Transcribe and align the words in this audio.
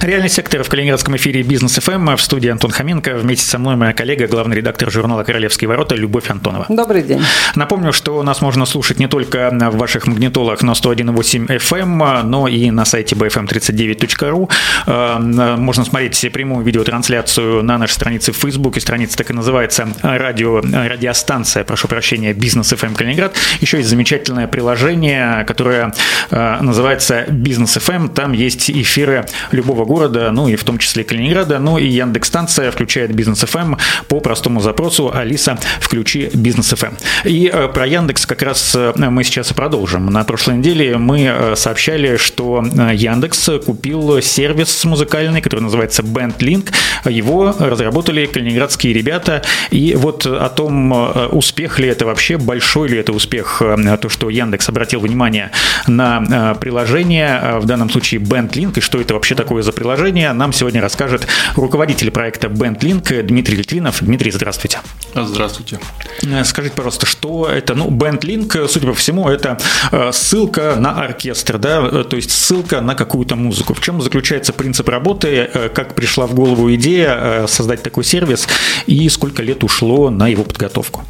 Реальный 0.00 0.28
сектор 0.28 0.62
в 0.62 0.68
Калининградском 0.68 1.16
эфире 1.16 1.42
Бизнес 1.42 1.76
ФМ. 1.76 2.14
В 2.14 2.22
студии 2.22 2.48
Антон 2.48 2.70
Хоменко. 2.70 3.16
Вместе 3.16 3.44
со 3.44 3.58
мной 3.58 3.74
моя 3.74 3.92
коллега, 3.92 4.28
главный 4.28 4.56
редактор 4.56 4.92
журнала 4.92 5.24
«Королевские 5.24 5.66
ворота» 5.66 5.96
Любовь 5.96 6.30
Антонова. 6.30 6.66
Добрый 6.68 7.02
день. 7.02 7.20
Напомню, 7.56 7.92
что 7.92 8.22
нас 8.22 8.40
можно 8.40 8.64
слушать 8.64 9.00
не 9.00 9.08
только 9.08 9.50
в 9.50 9.76
ваших 9.76 10.06
магнитолах 10.06 10.62
на 10.62 10.72
101.8 10.72 11.46
FM, 11.48 12.22
но 12.22 12.46
и 12.46 12.70
на 12.70 12.84
сайте 12.84 13.16
bfm39.ru. 13.16 14.48
Э, 14.86 15.56
можно 15.56 15.84
смотреть 15.84 16.32
прямую 16.32 16.64
видеотрансляцию 16.64 17.64
на 17.64 17.76
нашей 17.76 17.94
странице 17.94 18.30
в 18.30 18.36
Фейсбуке. 18.36 18.80
Страница 18.80 19.16
так 19.18 19.30
и 19.30 19.32
называется 19.32 19.88
радио, 20.02 20.60
радиостанция, 20.60 21.64
прошу 21.64 21.88
прощения, 21.88 22.32
Business 22.34 22.68
FM 22.68 22.94
Калининград. 22.94 23.34
Еще 23.60 23.78
есть 23.78 23.88
замечательное 23.88 24.46
приложение, 24.46 25.44
которое 25.44 25.92
э, 26.30 26.58
называется 26.60 27.24
Business 27.28 27.72
FM. 27.74 28.08
Там 28.08 28.32
есть 28.32 28.70
эфиры 28.70 29.26
любого 29.50 29.87
города, 29.88 30.30
ну 30.30 30.46
и 30.48 30.54
в 30.54 30.62
том 30.62 30.78
числе 30.78 31.02
Калининграда. 31.02 31.58
Ну 31.58 31.78
и 31.78 31.86
Яндекс-станция 31.88 32.70
включает 32.70 33.12
Business 33.14 33.40
FM 33.40 33.58
эм 33.58 33.78
по 34.06 34.20
простому 34.20 34.60
запросу 34.60 35.10
«Алиса, 35.12 35.58
включи 35.80 36.30
Business 36.34 36.68
FM». 36.68 36.86
Эм». 36.86 36.96
И 37.24 37.50
э, 37.52 37.68
про 37.68 37.86
Яндекс 37.86 38.26
как 38.26 38.42
раз 38.42 38.74
э, 38.76 38.92
мы 38.96 39.24
сейчас 39.24 39.50
и 39.50 39.54
продолжим. 39.54 40.06
На 40.06 40.24
прошлой 40.24 40.58
неделе 40.58 40.98
мы 40.98 41.24
э, 41.24 41.56
сообщали, 41.56 42.16
что 42.16 42.62
Яндекс 42.62 43.50
купил 43.64 44.20
сервис 44.20 44.84
музыкальный, 44.84 45.40
который 45.40 45.60
называется 45.60 46.02
BandLink. 46.02 46.70
Его 47.06 47.54
разработали 47.58 48.26
калининградские 48.26 48.92
ребята. 48.92 49.42
И 49.70 49.94
вот 49.96 50.26
о 50.26 50.48
том, 50.50 50.92
успех 51.32 51.78
ли 51.78 51.88
это 51.88 52.04
вообще, 52.04 52.36
большой 52.36 52.88
ли 52.88 52.98
это 52.98 53.12
успех, 53.12 53.62
то, 54.02 54.08
что 54.08 54.28
Яндекс 54.28 54.68
обратил 54.68 55.00
внимание 55.00 55.50
на 55.86 56.54
приложение, 56.60 57.58
в 57.60 57.66
данном 57.66 57.90
случае 57.90 58.20
BandLink, 58.20 58.78
и 58.78 58.80
что 58.80 59.00
это 59.00 59.14
вообще 59.14 59.34
такое 59.34 59.62
за 59.62 59.72
приложение, 59.78 60.32
нам 60.32 60.52
сегодня 60.52 60.80
расскажет 60.80 61.28
руководитель 61.54 62.10
проекта 62.10 62.48
BandLink 62.48 63.22
Дмитрий 63.22 63.56
Литвинов. 63.56 64.02
Дмитрий, 64.02 64.32
здравствуйте. 64.32 64.80
Здравствуйте. 65.14 65.78
Э, 66.22 66.42
скажите, 66.44 66.74
пожалуйста, 66.74 67.06
что 67.06 67.46
это? 67.46 67.76
Ну, 67.76 67.88
BandLink, 67.88 68.66
судя 68.66 68.88
по 68.88 68.94
всему, 68.94 69.28
это 69.28 69.56
э, 69.92 70.10
ссылка 70.12 70.74
на 70.76 71.00
оркестр, 71.00 71.58
да, 71.58 71.88
э, 71.92 72.04
то 72.04 72.16
есть 72.16 72.32
ссылка 72.32 72.80
на 72.80 72.96
какую-то 72.96 73.36
музыку. 73.36 73.72
В 73.72 73.80
чем 73.80 74.02
заключается 74.02 74.52
принцип 74.52 74.88
работы, 74.88 75.48
как 75.74 75.94
пришла 75.94 76.26
в 76.26 76.34
голову 76.34 76.74
идея 76.74 77.46
создать 77.46 77.82
такой 77.82 78.02
сервис 78.02 78.48
и 78.86 79.08
сколько 79.08 79.44
лет 79.44 79.62
ушло 79.62 80.10
на 80.10 80.26
его 80.26 80.42
подготовку? 80.42 81.04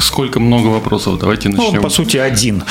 Сколько 0.00 0.40
много 0.40 0.68
вопросов. 0.68 1.18
Давайте 1.18 1.48
начнем. 1.48 1.76
Ну, 1.76 1.82
по 1.82 1.88
сути, 1.88 2.18
один. 2.18 2.64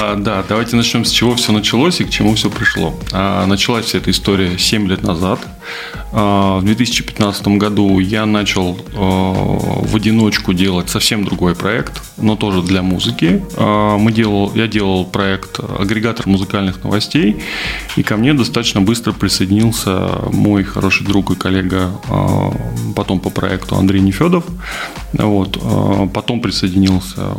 А, 0.00 0.14
да, 0.16 0.44
давайте 0.48 0.76
начнем 0.76 1.04
с 1.04 1.10
чего 1.10 1.34
все 1.34 1.52
началось 1.52 2.00
и 2.00 2.04
к 2.04 2.10
чему 2.10 2.34
все 2.34 2.50
пришло. 2.50 2.94
А, 3.12 3.46
началась 3.46 3.86
вся 3.86 3.98
эта 3.98 4.10
история 4.10 4.58
7 4.58 4.88
лет 4.88 4.91
назад. 5.00 5.40
А, 6.12 6.58
в 6.58 6.64
2015 6.64 7.48
году 7.48 7.98
я 7.98 8.26
начал 8.26 8.76
а, 8.94 9.32
в 9.32 9.96
одиночку 9.96 10.52
делать 10.52 10.90
совсем 10.90 11.24
другой 11.24 11.54
проект, 11.54 12.02
но 12.18 12.36
тоже 12.36 12.62
для 12.62 12.82
музыки. 12.82 13.42
А, 13.56 13.96
мы 13.96 14.12
делал, 14.12 14.52
я 14.54 14.66
делал 14.66 15.06
проект 15.06 15.58
агрегатор 15.58 16.26
музыкальных 16.26 16.84
новостей, 16.84 17.42
и 17.96 18.02
ко 18.02 18.16
мне 18.16 18.34
достаточно 18.34 18.82
быстро 18.82 19.12
присоединился 19.12 20.08
мой 20.32 20.64
хороший 20.64 21.06
друг 21.06 21.30
и 21.30 21.34
коллега 21.34 21.92
потом 22.94 23.20
по 23.20 23.30
проекту 23.30 23.76
Андрей 23.76 24.00
Нефедов. 24.00 24.44
Вот. 25.12 25.58
Потом 26.12 26.40
присоединился 26.40 27.36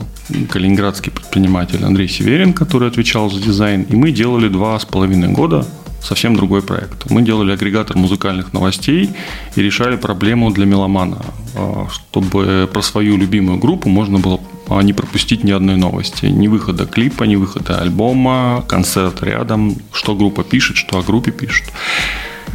калининградский 0.50 1.12
предприниматель 1.12 1.84
Андрей 1.84 2.08
Северин, 2.08 2.54
который 2.54 2.88
отвечал 2.88 3.30
за 3.30 3.42
дизайн, 3.42 3.84
и 3.84 3.96
мы 3.96 4.12
делали 4.12 4.48
два 4.48 4.80
с 4.80 4.86
половиной 4.86 5.30
года 5.30 5.66
совсем 6.04 6.36
другой 6.36 6.62
проект. 6.62 7.10
Мы 7.10 7.22
делали 7.22 7.54
агрегатор 7.54 7.98
музыкальных 7.98 8.54
новостей 8.54 9.10
и 9.56 9.62
решали 9.62 9.96
проблему 9.96 10.52
для 10.52 10.66
меломана, 10.66 11.22
а, 11.56 11.88
чтобы 11.90 12.70
про 12.72 12.82
свою 12.82 13.18
любимую 13.18 13.58
группу 13.58 13.90
можно 13.90 14.20
было 14.20 14.40
а, 14.68 14.82
не 14.84 14.94
пропустить 14.94 15.44
ни 15.44 15.52
одной 15.52 15.78
новости. 15.78 16.26
Ни 16.26 16.48
выхода 16.48 16.86
клипа, 16.86 17.24
ни 17.24 17.36
выхода 17.36 17.82
альбома, 17.82 18.64
концерт 18.68 19.24
рядом, 19.24 19.76
что 19.92 20.16
группа 20.16 20.44
пишет, 20.44 20.78
что 20.78 21.00
о 21.00 21.04
группе 21.04 21.32
пишет. 21.32 21.72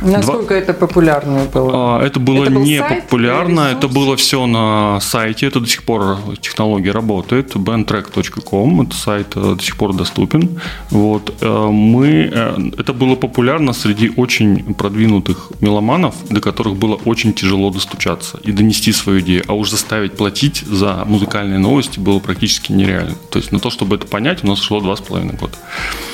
Насколько 0.02 0.48
Два... 0.48 0.56
это 0.56 0.74
популярно 0.74 1.44
было? 1.52 1.70
А, 1.74 2.04
это 2.04 2.20
было 2.20 2.44
это 2.44 2.52
не 2.52 2.78
сайт, 2.78 3.04
популярно, 3.04 3.72
это 3.72 3.88
было 3.88 4.16
все 4.16 4.46
на 4.46 5.00
сайте, 5.00 5.46
это 5.46 5.60
до 5.60 5.66
сих 5.66 5.82
пор 5.82 6.18
технология 6.40 6.92
работает, 6.92 7.54
bandtrack.com, 7.54 8.82
это 8.82 8.94
сайт 8.94 9.36
э, 9.36 9.54
до 9.56 9.62
сих 9.62 9.76
пор 9.76 9.94
доступен. 9.94 10.60
Вот, 10.90 11.34
э, 11.40 11.66
мы, 11.70 12.30
э, 12.32 12.56
это 12.78 12.92
было 12.92 13.16
популярно 13.16 13.72
среди 13.72 14.10
очень 14.16 14.74
продвинутых 14.74 15.50
меломанов, 15.60 16.14
до 16.30 16.40
которых 16.40 16.76
было 16.76 16.94
очень 17.04 17.32
тяжело 17.32 17.70
достучаться 17.70 18.38
и 18.44 18.52
донести 18.52 18.92
свою 18.92 19.20
идею, 19.20 19.44
а 19.48 19.54
уж 19.54 19.70
заставить 19.70 20.12
платить 20.16 20.62
за 20.66 21.04
музыкальные 21.06 21.58
новости 21.58 21.98
было 21.98 22.20
практически 22.20 22.72
нереально. 22.72 23.16
То 23.30 23.38
есть 23.38 23.52
на 23.52 23.58
то, 23.58 23.70
чтобы 23.70 23.96
это 23.96 24.06
понять, 24.06 24.44
у 24.44 24.46
нас 24.46 24.60
шло 24.60 24.80
два 24.80 24.94
с 24.94 25.00
половиной 25.00 25.34
года. 25.34 25.54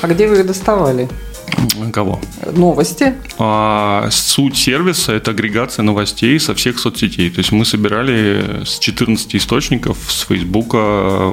А 0.00 0.06
где 0.06 0.26
вы 0.26 0.40
их 0.40 0.46
доставали? 0.46 1.08
Кого? 1.92 2.20
Новости. 2.52 3.14
А, 3.38 4.08
суть 4.10 4.56
сервиса– 4.56 5.12
это 5.14 5.30
агрегация 5.30 5.82
новостей 5.82 6.38
со 6.40 6.54
всех 6.54 6.78
соцсетей. 6.78 7.30
То 7.30 7.38
есть 7.38 7.52
мы 7.52 7.64
собирали 7.64 8.64
с 8.64 8.78
14 8.78 9.36
источников 9.36 9.98
с 10.08 10.26
Фейсбука, 10.26 11.32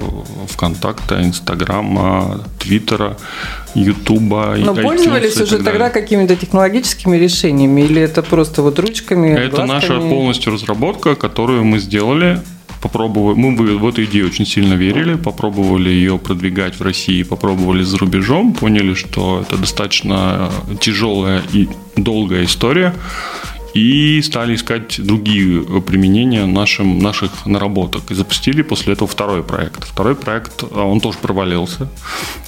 ВКонтакта, 0.49 1.21
Инстаграма, 1.21 2.43
Твиттера, 2.59 3.17
Ютуба. 3.75 4.55
Но 4.57 4.75
пользовались 4.75 5.37
уже 5.37 5.59
тогда 5.59 5.89
какими-то 5.89 6.35
технологическими 6.35 7.17
решениями 7.17 7.81
или 7.81 8.01
это 8.01 8.21
просто 8.21 8.61
вот 8.61 8.79
ручками? 8.79 9.29
Это 9.29 9.57
глазками? 9.57 9.67
наша 9.67 9.99
полностью 9.99 10.53
разработка, 10.53 11.15
которую 11.15 11.63
мы 11.63 11.79
сделали 11.79 12.41
попробовали, 12.81 13.37
мы 13.37 13.77
в 13.77 13.87
эту 13.87 14.03
идею 14.05 14.27
очень 14.27 14.45
сильно 14.45 14.73
верили, 14.73 15.15
попробовали 15.15 15.89
ее 15.89 16.17
продвигать 16.17 16.79
в 16.79 16.83
России, 16.83 17.23
попробовали 17.23 17.83
за 17.83 17.97
рубежом, 17.97 18.53
поняли, 18.53 18.93
что 18.95 19.41
это 19.41 19.57
достаточно 19.57 20.51
тяжелая 20.79 21.41
и 21.53 21.69
долгая 21.95 22.43
история, 22.45 22.93
и 23.73 24.21
стали 24.21 24.55
искать 24.55 25.03
другие 25.03 25.61
применения 25.81 26.45
нашим, 26.45 26.99
наших 26.99 27.45
наработок. 27.45 28.11
И 28.11 28.13
запустили 28.13 28.61
после 28.61 28.93
этого 28.93 29.07
второй 29.07 29.43
проект. 29.43 29.85
Второй 29.85 30.15
проект, 30.15 30.63
а, 30.63 30.85
он 30.85 30.99
тоже 30.99 31.17
провалился. 31.21 31.89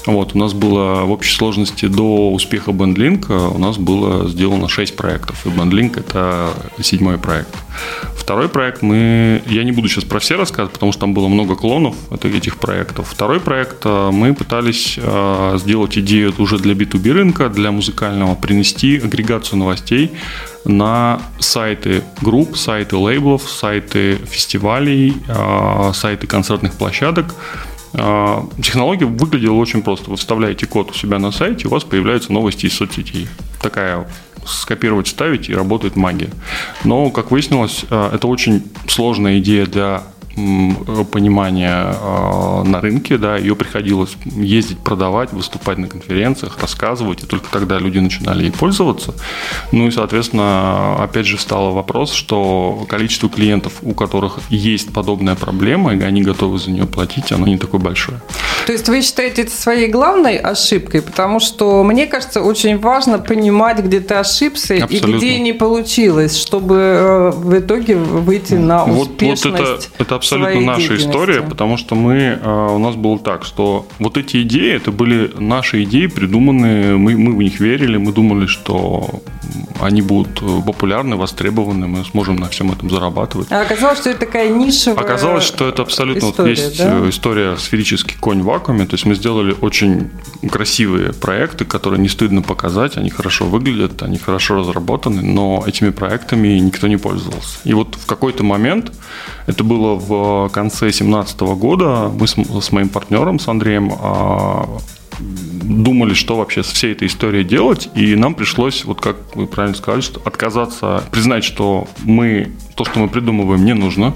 Вот, 0.06 0.36
у 0.36 0.38
нас 0.38 0.54
было 0.54 1.04
в 1.04 1.12
общей 1.12 1.34
сложности 1.34 1.86
до 1.86 2.32
успеха 2.32 2.72
BandLink 2.72 3.54
у 3.54 3.58
нас 3.58 3.78
было 3.78 4.28
сделано 4.30 4.68
6 4.68 4.96
проектов. 4.96 5.46
И 5.46 5.50
BandLink 5.50 6.00
это 6.00 6.54
седьмой 6.82 7.18
проект. 7.18 7.56
Второй 8.16 8.50
проект 8.50 8.82
мы... 8.82 9.42
Я 9.48 9.64
не 9.64 9.72
буду 9.72 9.88
сейчас 9.88 10.04
про 10.04 10.20
все 10.20 10.36
рассказывать, 10.36 10.74
потому 10.74 10.92
что 10.92 11.02
там 11.02 11.14
было 11.14 11.28
много 11.28 11.56
клонов 11.56 11.96
этих 12.24 12.58
проектов. 12.58 13.10
Второй 13.10 13.40
проект 13.40 13.78
а, 13.86 14.12
мы 14.12 14.34
пытались 14.34 14.98
а, 15.02 15.58
сделать 15.58 15.98
идею 15.98 16.34
уже 16.38 16.58
для 16.58 16.74
B2B 16.74 17.12
рынка, 17.12 17.50
для 17.50 17.72
музыкального, 17.72 18.36
принести 18.36 18.98
агрегацию 18.98 19.60
новостей 19.60 20.12
на 20.66 21.22
сайты 21.40 22.04
групп, 22.22 22.56
сайты 22.58 22.96
лейблов, 22.96 23.50
сайты 23.50 24.16
фестивалей, 24.26 25.18
а, 25.28 25.92
сайты 25.94 26.28
концертных 26.28 26.74
площадок. 26.74 27.36
А, 27.94 28.46
технология 28.62 29.06
выглядела 29.06 29.56
очень 29.56 29.82
просто. 29.82 30.10
Вы 30.10 30.18
вставляете 30.18 30.66
код 30.66 30.92
у 30.92 30.94
себя 30.94 31.20
на 31.20 31.32
сайте, 31.32 31.68
у 31.68 31.72
вас 31.72 31.84
появляются 31.84 32.32
новости 32.32 32.66
из 32.66 32.74
соцсетей. 32.74 33.28
Такая 33.62 34.08
скопировать, 34.46 35.08
ставить, 35.08 35.50
и 35.50 35.56
работает 35.56 35.96
магия. 35.96 36.30
Но, 36.84 37.10
как 37.12 37.32
выяснилось, 37.32 37.86
а, 37.90 38.14
это 38.14 38.28
очень 38.28 38.64
сложная 38.88 39.40
идея 39.40 39.66
для 39.66 40.04
понимания 40.36 41.94
э, 41.94 42.64
на 42.64 42.82
рынке, 42.82 43.18
да, 43.18 43.38
ее 43.38 43.56
приходилось 43.56 44.16
ездить, 44.26 44.80
продавать, 44.80 45.32
выступать 45.32 45.78
на 45.78 45.88
конференциях, 45.88 46.58
рассказывать, 46.60 47.24
и 47.24 47.26
только 47.26 47.50
тогда 47.52 47.78
люди 47.78 48.00
начинали 48.00 48.44
ей 48.44 48.52
пользоваться. 48.52 49.14
Ну 49.72 49.88
и, 49.88 49.92
соответственно, 49.92 51.04
опять 51.04 51.26
же 51.26 51.38
стало 51.38 51.72
вопрос, 51.72 52.14
что 52.14 52.86
количество 52.90 53.30
клиентов, 53.30 53.74
у 53.84 53.94
которых 53.94 54.40
есть 54.50 54.92
подобная 54.92 55.36
проблема, 55.36 55.94
и 55.94 56.02
они 56.02 56.24
готовы 56.24 56.58
за 56.58 56.72
нее 56.72 56.86
платить, 56.86 57.32
оно 57.32 57.46
не 57.46 57.58
такое 57.58 57.80
большое. 57.80 58.20
То 58.66 58.72
есть 58.72 58.88
вы 58.90 59.02
считаете 59.02 59.44
это 59.44 59.52
своей 59.52 59.88
главной 59.88 60.38
ошибкой, 60.38 61.02
потому 61.02 61.40
что, 61.40 61.84
мне 61.84 62.08
кажется, 62.08 62.42
очень 62.42 62.80
важно 62.80 63.20
понимать, 63.20 63.80
где 63.80 64.00
ты 64.00 64.16
ошибся 64.16 64.76
Абсолютно. 64.84 65.16
и 65.16 65.18
где 65.18 65.40
не 65.40 65.54
получилось, 65.54 66.38
чтобы 66.40 66.76
э, 66.76 67.32
в 67.32 67.60
итоге 67.60 67.98
выйти 67.98 68.54
на 68.54 68.86
успешность. 68.86 69.46
Вот, 69.46 69.60
вот 69.60 69.60
это, 69.60 69.88
это 70.00 70.16
абсолютно 70.24 70.62
наша 70.62 70.96
история, 70.96 71.42
потому 71.42 71.78
что 71.78 71.96
мы, 71.96 72.40
а, 72.42 72.74
у 72.74 72.80
нас 72.80 72.96
было 72.96 73.20
так, 73.20 73.44
что 73.44 73.86
вот 74.00 74.18
эти 74.18 74.42
идеи, 74.44 74.74
это 74.74 74.92
были 74.92 75.32
наши 75.38 75.84
идеи, 75.84 76.08
придуманные, 76.08 76.98
мы, 76.98 77.18
мы 77.18 77.36
в 77.36 77.38
них 77.38 77.60
верили, 77.60 77.98
мы 77.98 78.12
думали, 78.14 78.46
что 78.46 79.22
они 79.80 80.02
будут 80.02 80.42
популярны, 80.66 81.16
востребованы, 81.16 81.88
мы 81.88 82.06
сможем 82.06 82.38
на 82.38 82.48
всем 82.48 82.72
этом 82.72 82.90
зарабатывать. 82.90 83.52
А 83.52 83.62
оказалось, 83.62 84.00
что 84.00 84.10
это 84.10 84.22
такая 84.22 84.50
нишевая 84.50 85.04
Оказалось, 85.04 85.44
что 85.44 85.68
это 85.68 85.82
абсолютно 85.82 86.30
история, 86.30 86.54
вот 86.54 86.58
есть 86.58 86.78
да? 86.78 87.10
история 87.10 87.58
сферический 87.58 88.16
конь 88.20 88.42
в 88.42 88.46
вакууме. 88.46 88.86
То 88.86 88.96
есть 88.96 89.06
мы 89.06 89.16
сделали 89.16 89.56
очень 89.60 90.12
красивые 90.50 91.14
проекты, 91.14 91.66
которые 91.66 92.00
не 92.00 92.10
стыдно 92.10 92.42
показать, 92.42 92.98
они 92.98 93.10
хорошо 93.10 93.46
выглядят, 93.46 94.02
они 94.04 94.18
хорошо 94.18 94.56
разработаны, 94.56 95.22
но 95.22 95.64
этими 95.66 95.90
проектами 95.90 96.60
никто 96.60 96.88
не 96.88 96.98
пользовался. 96.98 97.60
И 97.64 97.74
вот 97.74 97.96
в 97.96 98.06
какой-то 98.06 98.44
момент, 98.44 98.92
это 99.48 99.64
было 99.64 99.96
в 99.96 100.13
конце 100.52 100.86
2017 100.86 101.40
года, 101.42 102.12
мы 102.18 102.28
с, 102.28 102.36
с 102.36 102.72
моим 102.72 102.90
партнером, 102.90 103.40
с 103.40 103.48
Андреем, 103.48 103.94
а, 104.00 104.68
думали, 105.20 106.14
что 106.14 106.38
вообще 106.38 106.64
с 106.64 106.68
всей 106.68 106.94
этой 106.94 107.08
историей 107.08 107.44
делать, 107.44 107.90
и 107.96 108.16
нам 108.16 108.36
пришлось, 108.36 108.86
вот 108.86 109.02
как 109.02 109.18
вы 109.36 109.48
правильно 109.48 109.78
сказали, 109.78 110.02
что 110.02 110.22
отказаться, 110.26 111.04
признать, 111.12 111.44
что 111.44 111.88
мы, 112.04 112.52
то, 112.76 112.86
что 112.86 113.00
мы 113.00 113.08
придумываем, 113.08 113.64
не 113.64 113.74
нужно, 113.74 114.14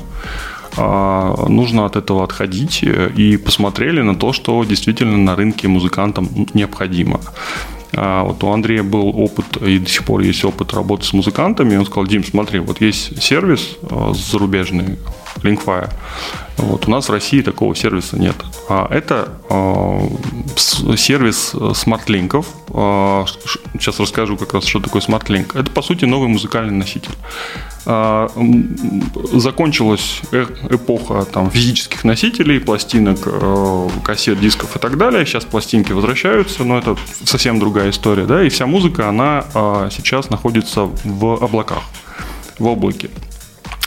а, 0.75 1.47
нужно 1.47 1.85
от 1.85 1.95
этого 1.95 2.23
отходить, 2.23 2.83
и 2.83 3.37
посмотрели 3.37 4.01
на 4.01 4.15
то, 4.15 4.33
что 4.33 4.63
действительно 4.63 5.17
на 5.17 5.35
рынке 5.35 5.67
музыкантам 5.67 6.29
необходимо. 6.53 7.19
А, 7.95 8.23
вот 8.23 8.43
у 8.43 8.51
Андрея 8.51 8.83
был 8.83 9.07
опыт, 9.07 9.57
и 9.57 9.79
до 9.79 9.89
сих 9.89 10.03
пор 10.03 10.21
есть 10.21 10.43
опыт 10.43 10.73
работы 10.73 11.03
с 11.03 11.13
музыкантами. 11.13 11.77
Он 11.77 11.85
сказал, 11.85 12.05
Дим, 12.05 12.23
смотри, 12.23 12.59
вот 12.59 12.81
есть 12.81 13.21
сервис 13.21 13.77
а, 13.89 14.13
зарубежный, 14.13 14.97
Linkfire. 15.43 15.89
Вот, 16.57 16.87
у 16.87 16.91
нас 16.91 17.07
в 17.07 17.11
России 17.11 17.41
такого 17.41 17.75
сервиса 17.75 18.17
нет. 18.17 18.35
А 18.67 18.87
это 18.89 19.29
э, 19.49 20.97
сервис 20.97 21.53
смарт-линков. 21.75 22.47
Э, 22.69 23.25
сейчас 23.73 23.99
расскажу 23.99 24.37
как 24.37 24.53
раз, 24.55 24.65
что 24.65 24.79
такое 24.79 25.01
смарт-линк. 25.01 25.55
Это, 25.55 25.69
по 25.69 25.83
сути, 25.83 26.05
новый 26.05 26.27
музыкальный 26.27 26.73
носитель. 26.73 27.13
Э, 27.85 28.27
закончилась 29.33 30.21
эпоха 30.31 31.25
там, 31.25 31.51
физических 31.51 32.03
носителей, 32.03 32.59
пластинок, 32.59 33.19
э, 33.25 33.89
кассет, 34.03 34.39
дисков 34.39 34.75
и 34.75 34.79
так 34.79 34.97
далее. 34.97 35.25
Сейчас 35.27 35.45
пластинки 35.45 35.91
возвращаются, 35.91 36.63
но 36.63 36.79
это 36.79 36.97
совсем 37.23 37.59
другая 37.59 37.91
история. 37.91 38.25
Да? 38.25 38.43
И 38.43 38.49
вся 38.49 38.65
музыка, 38.65 39.07
она 39.07 39.45
э, 39.53 39.89
сейчас 39.91 40.31
находится 40.31 40.89
в 41.03 41.43
облаках, 41.43 41.83
в 42.57 42.65
облаке 42.65 43.09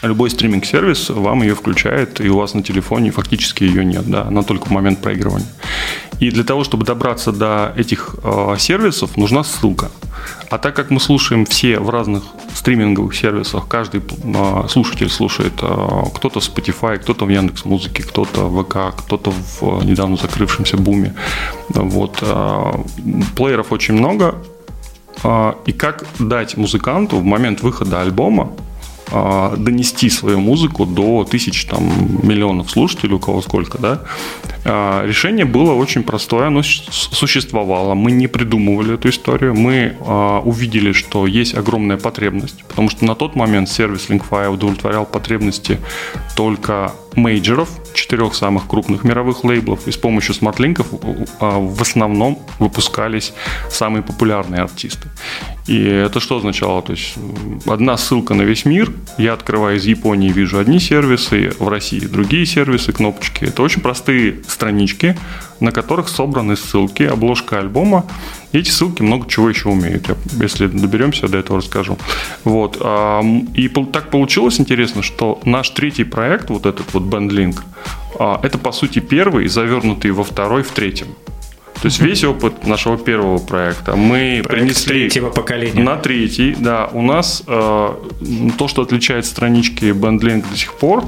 любой 0.02 0.30
стриминг-сервис 0.30 1.10
вам 1.10 1.42
ее 1.42 1.54
включает, 1.54 2.20
и 2.20 2.28
у 2.28 2.38
вас 2.38 2.54
на 2.54 2.62
телефоне 2.62 3.10
фактически 3.10 3.64
ее 3.64 3.84
нет, 3.84 4.08
да, 4.08 4.22
она 4.22 4.42
только 4.42 4.66
в 4.66 4.70
момент 4.70 5.00
проигрывания. 5.00 5.48
И 6.20 6.30
для 6.30 6.44
того, 6.44 6.64
чтобы 6.64 6.84
добраться 6.84 7.32
до 7.32 7.72
этих 7.76 8.14
э, 8.22 8.56
сервисов, 8.58 9.16
нужна 9.16 9.42
ссылка. 9.42 9.90
А 10.50 10.58
так 10.58 10.76
как 10.76 10.90
мы 10.90 11.00
слушаем 11.00 11.46
все 11.46 11.78
в 11.78 11.88
разных 11.88 12.24
стриминговых 12.54 13.14
сервисах, 13.14 13.68
каждый 13.68 14.02
э, 14.02 14.68
слушатель 14.68 15.08
слушает 15.08 15.54
э, 15.62 16.02
кто-то 16.14 16.40
в 16.40 16.42
Spotify, 16.42 16.98
кто-то 16.98 17.24
в 17.24 17.30
Яндекс 17.30 17.64
Музыке, 17.64 18.02
кто-то 18.02 18.48
в 18.48 18.64
ВК, 18.64 18.94
кто-то 18.98 19.30
в 19.30 19.62
э, 19.62 19.84
недавно 19.86 20.16
закрывшемся 20.16 20.76
Буме. 20.76 21.14
Вот. 21.70 22.18
Э, 22.20 22.72
плееров 23.34 23.72
очень 23.72 23.94
много. 23.94 24.34
Э, 25.24 25.54
и 25.64 25.72
как 25.72 26.04
дать 26.18 26.56
музыканту 26.58 27.16
в 27.16 27.24
момент 27.24 27.62
выхода 27.62 28.02
альбома 28.02 28.52
донести 29.10 30.08
свою 30.10 30.40
музыку 30.40 30.86
до 30.86 31.24
тысяч, 31.24 31.64
там, 31.64 31.82
миллионов 32.22 32.70
слушателей, 32.70 33.14
у 33.14 33.18
кого 33.18 33.42
сколько, 33.42 33.78
да, 33.78 34.02
а, 34.64 35.06
решение 35.06 35.44
было 35.44 35.72
очень 35.72 36.02
простое, 36.02 36.48
оно 36.48 36.62
существовало, 36.62 37.94
мы 37.94 38.10
не 38.10 38.26
придумывали 38.26 38.94
эту 38.94 39.08
историю, 39.08 39.54
мы 39.54 39.96
а, 40.00 40.40
увидели, 40.40 40.92
что 40.92 41.26
есть 41.26 41.54
огромная 41.54 41.96
потребность, 41.96 42.62
потому 42.68 42.90
что 42.90 43.04
на 43.04 43.14
тот 43.14 43.36
момент 43.36 43.68
сервис 43.68 44.08
Linkfire 44.08 44.48
удовлетворял 44.48 45.06
потребности 45.06 45.78
только 46.36 46.92
мейджеров, 47.14 47.68
четырех 47.94 48.34
самых 48.34 48.66
крупных 48.66 49.02
мировых 49.02 49.44
лейблов, 49.44 49.88
и 49.88 49.92
с 49.92 49.96
помощью 49.96 50.34
смарт-линков 50.34 50.86
в 51.40 51.82
основном 51.82 52.38
выпускались 52.58 53.32
самые 53.70 54.02
популярные 54.02 54.62
артисты. 54.62 55.08
И 55.70 55.84
это 55.84 56.18
что 56.18 56.38
означало? 56.38 56.82
То 56.82 56.94
есть 56.94 57.14
одна 57.64 57.96
ссылка 57.96 58.34
на 58.34 58.42
весь 58.42 58.64
мир, 58.64 58.92
я 59.18 59.34
открываю 59.34 59.76
из 59.76 59.84
Японии, 59.84 60.32
вижу 60.32 60.58
одни 60.58 60.80
сервисы, 60.80 61.52
в 61.60 61.68
России 61.68 62.00
другие 62.00 62.44
сервисы, 62.44 62.92
кнопочки. 62.92 63.44
Это 63.44 63.62
очень 63.62 63.80
простые 63.80 64.42
странички, 64.48 65.16
на 65.60 65.70
которых 65.70 66.08
собраны 66.08 66.56
ссылки, 66.56 67.04
обложка 67.04 67.60
альбома. 67.60 68.04
И 68.50 68.58
эти 68.58 68.68
ссылки 68.68 69.02
много 69.02 69.28
чего 69.28 69.48
еще 69.48 69.68
умеют. 69.68 70.08
Я, 70.08 70.16
если 70.42 70.66
доберемся, 70.66 71.28
до 71.28 71.38
этого 71.38 71.60
расскажу. 71.60 71.98
Вот. 72.42 72.76
И 73.54 73.68
так 73.92 74.10
получилось 74.10 74.58
интересно, 74.58 75.02
что 75.04 75.40
наш 75.44 75.70
третий 75.70 76.02
проект, 76.02 76.50
вот 76.50 76.66
этот 76.66 76.92
вот 76.92 77.04
BandLink, 77.04 77.60
а, 78.18 78.40
это 78.42 78.58
по 78.58 78.72
сути 78.72 78.98
первый, 78.98 79.46
завернутый 79.46 80.10
во 80.10 80.24
второй, 80.24 80.64
в 80.64 80.72
третьем. 80.72 81.14
То 81.80 81.86
есть 81.86 81.98
весь 82.00 82.24
опыт 82.24 82.66
нашего 82.66 82.98
первого 82.98 83.38
проекта 83.38 83.96
мы 83.96 84.42
Проект 84.44 84.48
принесли 84.48 85.00
третьего 85.00 85.30
поколения. 85.30 85.82
на 85.82 85.96
третий. 85.96 86.54
Да, 86.58 86.90
у 86.92 87.00
нас 87.00 87.42
э, 87.46 87.88
то, 88.58 88.68
что 88.68 88.82
отличает 88.82 89.24
странички 89.24 89.86
BandLink 89.86 90.50
до 90.50 90.56
сих 90.56 90.74
пор, 90.74 91.04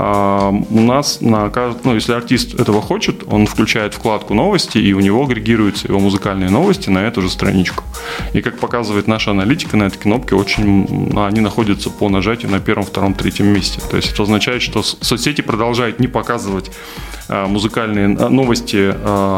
а, 0.00 0.50
у 0.50 0.80
нас 0.80 1.20
на 1.20 1.50
ну, 1.82 1.94
если 1.94 2.12
артист 2.12 2.54
этого 2.54 2.80
хочет, 2.80 3.24
он 3.26 3.46
включает 3.46 3.94
вкладку 3.94 4.32
новости, 4.32 4.78
и 4.78 4.92
у 4.92 5.00
него 5.00 5.24
агрегируются 5.24 5.88
его 5.88 5.98
музыкальные 5.98 6.50
новости 6.50 6.88
на 6.88 7.00
эту 7.00 7.20
же 7.20 7.28
страничку. 7.28 7.82
И 8.32 8.40
как 8.40 8.58
показывает 8.58 9.08
наша 9.08 9.32
аналитика, 9.32 9.76
на 9.76 9.84
этой 9.84 9.98
кнопке 9.98 10.36
очень 10.36 11.12
они 11.16 11.40
находятся 11.40 11.90
по 11.90 12.08
нажатию 12.08 12.50
на 12.50 12.60
первом, 12.60 12.84
втором, 12.84 13.14
третьем 13.14 13.46
месте. 13.46 13.80
То 13.90 13.96
есть 13.96 14.12
это 14.12 14.22
означает, 14.22 14.62
что 14.62 14.82
соцсети 14.82 15.40
продолжают 15.40 15.98
не 15.98 16.06
показывать 16.06 16.70
музыкальные 17.28 18.16
а, 18.18 18.28
новости 18.28 18.94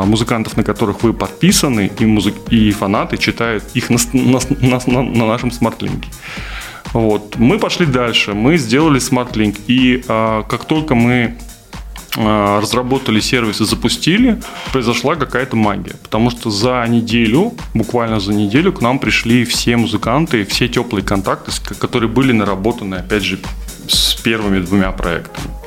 музыкантов, 0.07 0.57
на 0.57 0.65
которых 0.65 1.03
вы 1.03 1.13
подписаны, 1.13 1.91
и, 1.99 2.07
музык, 2.07 2.35
и 2.51 2.71
фанаты 2.71 3.17
читают 3.17 3.65
их 3.75 3.91
на, 3.91 3.99
на, 4.13 4.41
на, 4.87 5.03
на 5.03 5.27
нашем 5.27 5.51
смарт-линке. 5.51 6.09
Вот. 6.93 7.37
Мы 7.37 7.59
пошли 7.59 7.87
дальше, 7.87 8.35
мы 8.35 8.59
сделали 8.59 9.01
SmartLink, 9.01 9.61
и 9.69 10.03
как 10.49 10.65
только 10.65 10.95
мы 10.95 11.37
разработали 12.17 13.21
сервис 13.21 13.61
и 13.61 13.65
запустили, 13.65 14.41
произошла 14.73 15.15
какая-то 15.15 15.55
магия. 15.57 15.95
Потому 16.03 16.31
что 16.31 16.51
за 16.51 16.85
неделю, 16.89 17.53
буквально 17.75 18.19
за 18.19 18.35
неделю, 18.35 18.73
к 18.73 18.81
нам 18.81 18.99
пришли 18.99 19.45
все 19.45 19.77
музыканты, 19.77 20.45
все 20.45 20.67
теплые 20.67 21.05
контакты, 21.05 21.53
которые 21.79 22.09
были 22.09 22.33
наработаны, 22.33 22.97
опять 22.97 23.23
же, 23.23 23.39
с 23.87 24.15
первыми 24.15 24.59
двумя 24.61 24.91
проектами. 24.91 25.60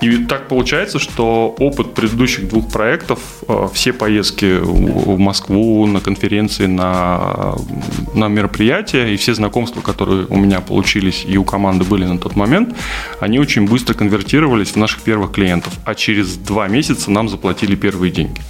И 0.00 0.18
так 0.24 0.48
получается, 0.48 0.98
что 0.98 1.54
опыт 1.58 1.94
предыдущих 1.94 2.48
двух 2.48 2.70
проектов, 2.70 3.18
э, 3.48 3.68
все 3.72 3.92
поездки 3.92 4.58
в 4.60 5.18
Москву, 5.18 5.86
на 5.86 6.00
конференции, 6.00 6.66
на, 6.66 7.54
на 8.14 8.28
мероприятия 8.28 9.14
и 9.14 9.16
все 9.16 9.34
знакомства, 9.34 9.80
которые 9.80 10.26
у 10.26 10.36
меня 10.36 10.60
получились 10.60 11.24
и 11.26 11.38
у 11.38 11.44
команды 11.44 11.84
были 11.84 12.04
на 12.04 12.18
тот 12.18 12.36
момент, 12.36 12.76
они 13.20 13.38
очень 13.38 13.66
быстро 13.66 13.94
конвертировались 13.94 14.72
в 14.72 14.76
наших 14.76 15.00
первых 15.00 15.32
клиентов. 15.32 15.72
А 15.84 15.94
через 15.94 16.36
два 16.36 16.68
месяца 16.68 17.10
нам 17.10 17.28
заплатили 17.28 17.74
первые 17.74 18.12
деньги. 18.12 18.40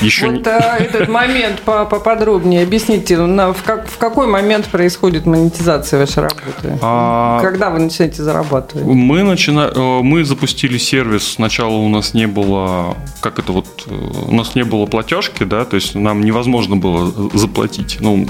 Еще 0.00 0.26
вот 0.26 0.32
не... 0.32 0.42
А, 0.50 0.76
этот 0.78 1.08
момент 1.08 1.60
поподробнее 1.62 2.64
объясните. 2.64 3.16
В, 3.16 3.56
как, 3.64 3.88
в 3.88 3.98
какой 3.98 4.26
момент 4.26 4.66
происходит 4.66 5.24
монетизация 5.24 6.00
вашей 6.00 6.24
работы? 6.24 6.78
А... 6.82 7.40
Когда 7.42 7.70
вы 7.70 7.78
начинаете 7.78 8.22
зарабатывать? 8.24 8.84
Мы, 8.84 9.22
начина... 9.22 9.70
Э, 9.72 10.00
мы 10.02 10.24
запустили 10.24 10.78
сервис 10.78 10.95
сервис 10.96 11.34
сначала 11.34 11.74
у 11.74 11.90
нас 11.90 12.14
не 12.14 12.26
было, 12.26 12.96
как 13.20 13.38
это 13.38 13.52
вот, 13.52 13.86
у 13.86 14.34
нас 14.34 14.54
не 14.54 14.64
было 14.64 14.86
платежки, 14.86 15.44
да, 15.44 15.66
то 15.66 15.76
есть 15.76 15.94
нам 15.94 16.22
невозможно 16.22 16.76
было 16.76 17.12
заплатить. 17.36 17.98
Ну, 18.00 18.26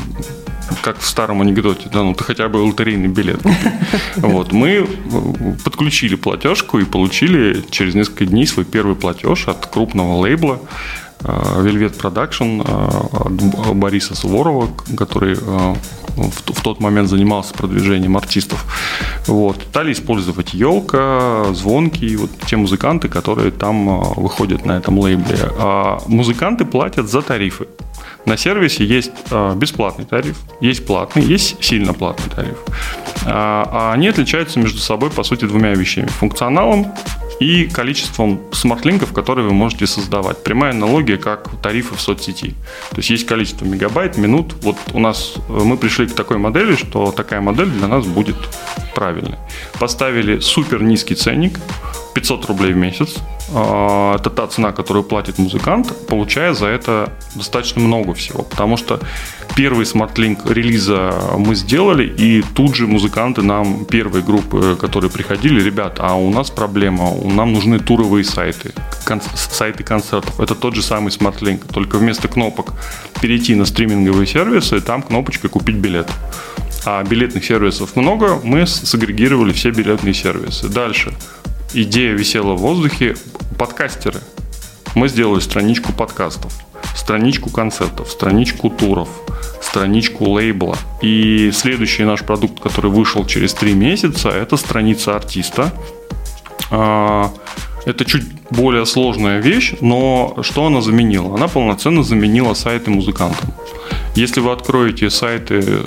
как 0.82 0.98
в 0.98 1.06
старом 1.06 1.42
анекдоте, 1.42 1.88
да, 1.92 2.02
ну 2.02 2.12
ты 2.14 2.24
хотя 2.24 2.48
бы 2.48 2.56
лотерейный 2.56 3.06
билет. 3.06 3.40
Вот, 4.16 4.50
мы 4.50 4.84
подключили 5.64 6.16
платежку 6.16 6.80
и 6.80 6.84
получили 6.84 7.62
через 7.70 7.94
несколько 7.94 8.26
дней 8.26 8.48
свой 8.48 8.64
первый 8.64 8.96
платеж 8.96 9.46
от 9.46 9.66
крупного 9.66 10.16
лейбла 10.16 10.58
э, 11.20 11.28
Velvet 11.28 11.96
Production 11.96 12.64
э, 12.66 13.26
от 13.26 13.76
Бориса 13.76 14.16
Суворова, 14.16 14.68
который 14.96 15.36
э, 15.40 15.74
в, 16.16 16.52
в 16.52 16.62
тот 16.62 16.80
момент 16.80 17.08
занимался 17.08 17.54
продвижением 17.54 18.16
артистов. 18.16 18.64
Вот. 19.26 19.56
Стали 19.70 19.92
использовать 19.92 20.54
елка, 20.54 21.52
звонки, 21.52 22.06
и 22.06 22.16
вот 22.16 22.30
те 22.46 22.56
музыканты, 22.56 23.08
которые 23.08 23.50
там 23.50 23.88
а, 23.88 24.02
выходят 24.16 24.64
на 24.64 24.72
этом 24.72 24.98
лейбле. 24.98 25.38
А 25.58 25.98
музыканты 26.06 26.64
платят 26.64 27.08
за 27.08 27.22
тарифы. 27.22 27.66
На 28.24 28.36
сервисе 28.36 28.84
есть 28.84 29.12
а, 29.30 29.54
бесплатный 29.54 30.04
тариф, 30.04 30.36
есть 30.60 30.84
платный, 30.84 31.22
есть 31.22 31.62
сильно 31.62 31.92
платный 31.92 32.30
тариф. 32.34 32.58
А, 33.24 33.68
а 33.70 33.92
они 33.92 34.08
отличаются 34.08 34.58
между 34.58 34.78
собой, 34.78 35.10
по 35.10 35.22
сути, 35.22 35.44
двумя 35.44 35.74
вещами. 35.74 36.08
Функционалом 36.08 36.92
и 37.40 37.66
количеством 37.66 38.40
смартлинков, 38.52 39.12
которые 39.12 39.46
вы 39.46 39.52
можете 39.52 39.86
создавать. 39.86 40.42
Прямая 40.42 40.72
аналогия, 40.72 41.16
как 41.18 41.50
тарифы 41.62 41.94
в 41.94 42.00
соцсети. 42.00 42.54
То 42.90 42.98
есть 42.98 43.10
есть 43.10 43.26
количество 43.26 43.64
мегабайт, 43.64 44.16
минут. 44.16 44.54
Вот 44.62 44.76
у 44.92 45.00
нас 45.00 45.34
мы 45.48 45.76
пришли 45.76 46.06
к 46.06 46.14
такой 46.14 46.38
модели, 46.38 46.76
что 46.76 47.12
такая 47.12 47.40
модель 47.40 47.70
для 47.70 47.88
нас 47.88 48.06
будет 48.06 48.36
правильной. 48.94 49.36
Поставили 49.78 50.40
супер 50.40 50.82
низкий 50.82 51.14
ценник, 51.14 51.58
500 52.16 52.46
рублей 52.46 52.72
в 52.72 52.76
месяц. 52.76 53.16
А, 53.54 54.16
это 54.16 54.30
та 54.30 54.46
цена, 54.46 54.72
которую 54.72 55.04
платит 55.04 55.38
музыкант, 55.38 55.92
получая 56.08 56.54
за 56.54 56.66
это 56.66 57.12
достаточно 57.34 57.82
много 57.82 58.14
всего. 58.14 58.42
Потому 58.42 58.78
что 58.78 59.00
первый 59.54 59.84
SmartLink 59.84 60.50
релиза 60.50 61.12
мы 61.36 61.54
сделали, 61.54 62.06
и 62.06 62.42
тут 62.54 62.74
же 62.74 62.86
музыканты 62.86 63.42
нам, 63.42 63.84
первые 63.84 64.22
группы, 64.22 64.78
которые 64.80 65.10
приходили, 65.10 65.62
ребят, 65.62 65.98
а 65.98 66.14
у 66.14 66.30
нас 66.30 66.48
проблема, 66.48 67.12
нам 67.22 67.52
нужны 67.52 67.80
туровые 67.80 68.24
сайты, 68.24 68.72
сайты 69.34 69.84
концертов. 69.84 70.40
Это 70.40 70.54
тот 70.54 70.74
же 70.74 70.80
самый 70.80 71.10
SmartLink, 71.10 71.70
только 71.70 71.98
вместо 71.98 72.28
кнопок 72.28 72.72
перейти 73.20 73.54
на 73.54 73.66
стриминговые 73.66 74.26
сервисы, 74.26 74.80
там 74.80 75.02
кнопочка 75.02 75.48
«Купить 75.48 75.76
билет» 75.76 76.10
а 76.88 77.02
билетных 77.02 77.44
сервисов 77.44 77.96
много, 77.96 78.38
мы 78.44 78.64
сагрегировали 78.64 79.52
все 79.52 79.70
билетные 79.72 80.14
сервисы. 80.14 80.68
Дальше 80.68 81.12
идея 81.72 82.12
висела 82.12 82.54
в 82.54 82.58
воздухе. 82.58 83.16
Подкастеры. 83.58 84.20
Мы 84.94 85.08
сделали 85.08 85.40
страничку 85.40 85.92
подкастов, 85.92 86.52
страничку 86.94 87.50
концертов, 87.50 88.10
страничку 88.10 88.70
туров, 88.70 89.08
страничку 89.60 90.30
лейбла. 90.30 90.76
И 91.02 91.50
следующий 91.52 92.04
наш 92.04 92.22
продукт, 92.22 92.60
который 92.60 92.90
вышел 92.90 93.26
через 93.26 93.52
три 93.54 93.74
месяца, 93.74 94.30
это 94.30 94.56
страница 94.56 95.14
артиста. 95.16 95.72
А, 96.70 97.30
это 97.84 98.04
чуть 98.04 98.24
более 98.50 98.86
сложная 98.86 99.40
вещь, 99.40 99.74
но 99.80 100.38
что 100.42 100.66
она 100.66 100.80
заменила? 100.80 101.34
Она 101.34 101.46
полноценно 101.46 102.02
заменила 102.02 102.54
сайты 102.54 102.90
музыкантам. 102.90 103.52
Если 104.14 104.40
вы 104.40 104.52
откроете 104.52 105.10
сайты 105.10 105.82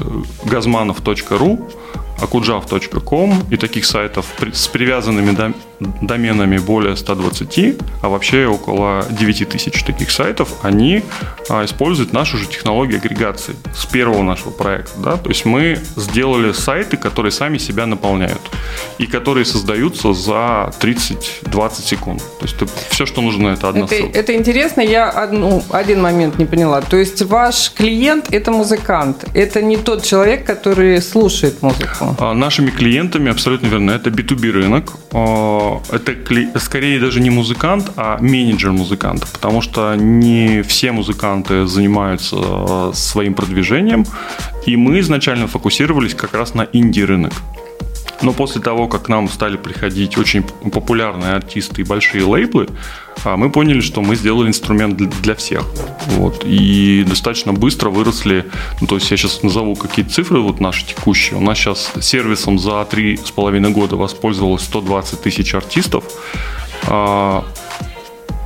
газманов.ру, 0.45 1.67
akujav.com 2.21 3.43
и 3.49 3.57
таких 3.57 3.85
сайтов 3.85 4.25
с 4.53 4.67
привязанными 4.67 5.53
доменами 5.79 6.57
более 6.57 6.95
120, 6.95 7.77
а 8.01 8.09
вообще 8.09 8.47
около 8.47 9.05
9 9.09 9.49
тысяч 9.49 9.83
таких 9.83 10.11
сайтов, 10.11 10.49
они 10.61 11.03
а, 11.49 11.63
используют 11.63 12.13
нашу 12.13 12.37
же 12.37 12.47
технологию 12.47 12.99
агрегации 12.99 13.55
с 13.75 13.85
первого 13.85 14.23
нашего 14.23 14.51
проекта. 14.51 14.99
Да? 14.99 15.17
То 15.17 15.29
есть 15.29 15.45
мы 15.45 15.79
сделали 15.95 16.51
сайты, 16.51 16.97
которые 16.97 17.31
сами 17.31 17.57
себя 17.57 17.85
наполняют 17.85 18.41
и 18.97 19.05
которые 19.05 19.45
создаются 19.45 20.13
за 20.13 20.71
30-20 20.79 21.81
секунд. 21.81 22.21
То 22.39 22.45
есть 22.45 22.55
все, 22.89 23.05
что 23.05 23.21
нужно, 23.21 23.49
это 23.49 23.69
одна 23.69 23.85
это, 23.85 23.95
ссылка. 23.95 24.19
Это 24.19 24.35
интересно, 24.35 24.81
я 24.81 25.09
одну, 25.09 25.63
один 25.69 26.01
момент 26.01 26.37
не 26.37 26.45
поняла. 26.45 26.81
То 26.81 26.97
есть 26.97 27.21
ваш 27.23 27.71
клиент– 27.71 28.27
это 28.31 28.51
музыкант, 28.51 29.25
это 29.33 29.61
не 29.61 29.77
тот 29.77 30.03
человек, 30.03 30.45
который 30.45 31.01
слушает 31.01 31.61
музыку? 31.61 32.15
А, 32.19 32.33
нашими 32.33 32.69
клиентами, 32.69 33.31
абсолютно 33.31 33.67
верно, 33.67 33.91
это 33.91 34.09
B2B 34.09 34.51
рынок. 34.51 34.93
А, 35.11 35.81
это 35.91 36.15
скорее 36.59 36.99
даже 36.99 37.21
не 37.21 37.29
музыкант, 37.29 37.91
а 37.95 38.17
менеджер 38.19 38.71
музыканта, 38.71 39.27
потому 39.31 39.61
что 39.61 39.95
не 39.95 40.61
все 40.61 40.91
музыканты 40.91 41.65
занимаются 41.67 42.35
а, 42.39 42.91
своим 42.93 43.33
продвижением, 43.33 44.05
и 44.65 44.75
мы 44.75 44.99
изначально 44.99 45.47
фокусировались 45.47 46.13
как 46.13 46.33
раз 46.33 46.53
на 46.53 46.67
инди-рынок. 46.73 47.33
Но 48.21 48.33
после 48.33 48.61
того, 48.61 48.87
как 48.87 49.03
к 49.03 49.09
нам 49.09 49.29
стали 49.29 49.57
приходить 49.57 50.17
очень 50.17 50.43
популярные 50.43 51.33
артисты 51.33 51.81
и 51.81 51.85
большие 51.85 52.23
лейблы, 52.23 52.67
а, 53.23 53.37
мы 53.37 53.49
поняли, 53.49 53.81
что 53.81 54.01
мы 54.01 54.15
сделали 54.15 54.47
инструмент 54.47 54.97
для 55.21 55.35
всех. 55.35 55.65
Вот. 56.07 56.43
И 56.45 57.05
достаточно 57.07 57.53
быстро 57.53 57.89
выросли, 57.89 58.45
ну, 58.81 58.87
то 58.87 58.95
есть 58.95 59.09
я 59.11 59.17
сейчас 59.17 59.43
назову 59.43 59.75
какие-то 59.75 60.11
цифры 60.11 60.39
вот 60.39 60.59
наши 60.59 60.85
текущие. 60.85 61.37
У 61.37 61.41
нас 61.41 61.57
сейчас 61.57 61.91
сервисом 62.01 62.59
за 62.59 62.85
три 62.85 63.17
с 63.17 63.31
половиной 63.31 63.71
года 63.71 63.95
воспользовалось 63.95 64.63
120 64.63 65.21
тысяч 65.21 65.53
артистов 65.53 66.03
а, 66.87 67.45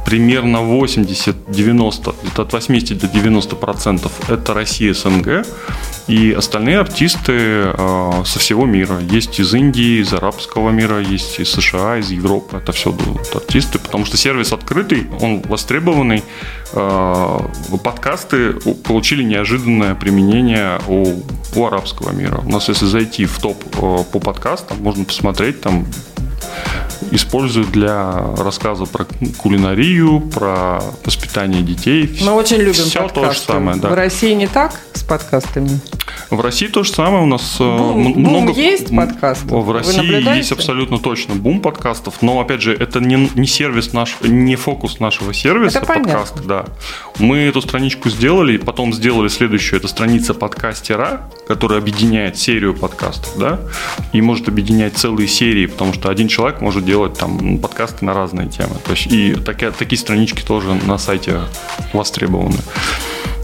примерно 0.05 0.57
80-90, 0.57 2.15
от 2.39 2.53
80 2.53 2.99
до 2.99 3.07
90 3.07 3.55
процентов 3.55 4.11
это 4.29 4.53
Россия 4.53 4.93
СНГ, 4.93 5.45
и 6.07 6.31
остальные 6.31 6.79
артисты 6.79 7.33
э, 7.33 8.11
со 8.25 8.39
всего 8.39 8.65
мира. 8.65 8.99
Есть 8.99 9.39
из 9.39 9.53
Индии, 9.53 10.01
из 10.01 10.13
арабского 10.13 10.69
мира, 10.69 10.99
есть 10.99 11.39
из 11.39 11.51
США, 11.51 11.97
из 11.97 12.11
Европы. 12.11 12.57
Это 12.57 12.71
все 12.71 12.91
будут 12.91 13.33
артисты, 13.35 13.79
потому 13.79 14.05
что 14.05 14.17
сервис 14.17 14.51
открытый, 14.51 15.07
он 15.21 15.41
востребованный. 15.41 16.23
Э, 16.73 17.39
подкасты 17.83 18.53
получили 18.83 19.23
неожиданное 19.23 19.95
применение 19.95 20.79
у, 20.87 21.21
у 21.55 21.65
арабского 21.65 22.11
мира. 22.11 22.41
У 22.45 22.49
нас, 22.49 22.67
если 22.67 22.85
зайти 22.85 23.25
в 23.25 23.39
топ 23.39 23.63
э, 23.75 24.03
по 24.11 24.19
подкастам, 24.19 24.81
можно 24.81 25.05
посмотреть 25.05 25.61
там 25.61 25.85
используют 27.13 27.71
для 27.71 28.13
рассказа 28.37 28.85
про 28.85 29.05
кулинарию, 29.37 30.19
про 30.19 30.81
воспитание 31.05 31.61
детей. 31.61 32.19
Мы 32.21 32.31
очень 32.31 32.57
любим 32.57 32.73
Все 32.73 33.01
подкасты. 33.03 33.21
то 33.21 33.33
же 33.33 33.39
самое, 33.39 33.77
да. 33.77 33.89
В 33.89 33.93
России 33.93 34.33
не 34.33 34.47
так 34.47 34.79
с 34.93 35.03
подкастами? 35.03 35.79
В 36.29 36.41
России 36.41 36.67
то 36.67 36.83
же 36.83 36.91
самое. 36.91 37.23
У 37.23 37.27
нас 37.27 37.57
э, 37.59 37.77
бум, 37.77 38.13
много... 38.15 38.47
Бум 38.47 38.51
есть 38.51 38.95
подкастов? 38.95 39.63
В 39.63 39.71
России 39.71 40.35
есть 40.35 40.51
абсолютно 40.51 40.97
точно 40.97 41.35
бум 41.35 41.61
подкастов, 41.61 42.21
но, 42.21 42.39
опять 42.39 42.61
же, 42.61 42.73
это 42.73 42.99
не, 42.99 43.29
не 43.35 43.45
сервис 43.45 43.93
наш, 43.93 44.17
не 44.21 44.55
фокус 44.55 44.99
нашего 44.99 45.33
сервиса 45.33 45.79
это 45.79 45.87
подкаст. 45.87 46.43
Да. 46.45 46.65
Мы 47.19 47.37
эту 47.37 47.61
страничку 47.61 48.09
сделали, 48.09 48.57
потом 48.57 48.93
сделали 48.93 49.27
следующую. 49.27 49.79
Это 49.79 49.87
страница 49.87 50.33
подкастера, 50.33 51.29
которая 51.47 51.79
объединяет 51.79 52.37
серию 52.37 52.73
подкастов, 52.73 53.37
да, 53.37 53.59
и 54.11 54.21
может 54.21 54.47
объединять 54.47 54.97
целые 54.97 55.27
серии, 55.27 55.67
потому 55.67 55.93
что 55.93 56.09
один 56.09 56.27
человек 56.27 56.61
может 56.61 56.85
делать 56.85 57.02
там 57.09 57.57
подкасты 57.59 58.05
на 58.05 58.13
разные 58.13 58.47
темы. 58.47 58.75
То 58.83 58.91
есть 58.91 59.07
и 59.07 59.35
такие, 59.35 59.71
такие 59.71 59.99
странички 59.99 60.41
тоже 60.41 60.73
на 60.73 60.97
сайте 60.97 61.41
востребованы. 61.93 62.59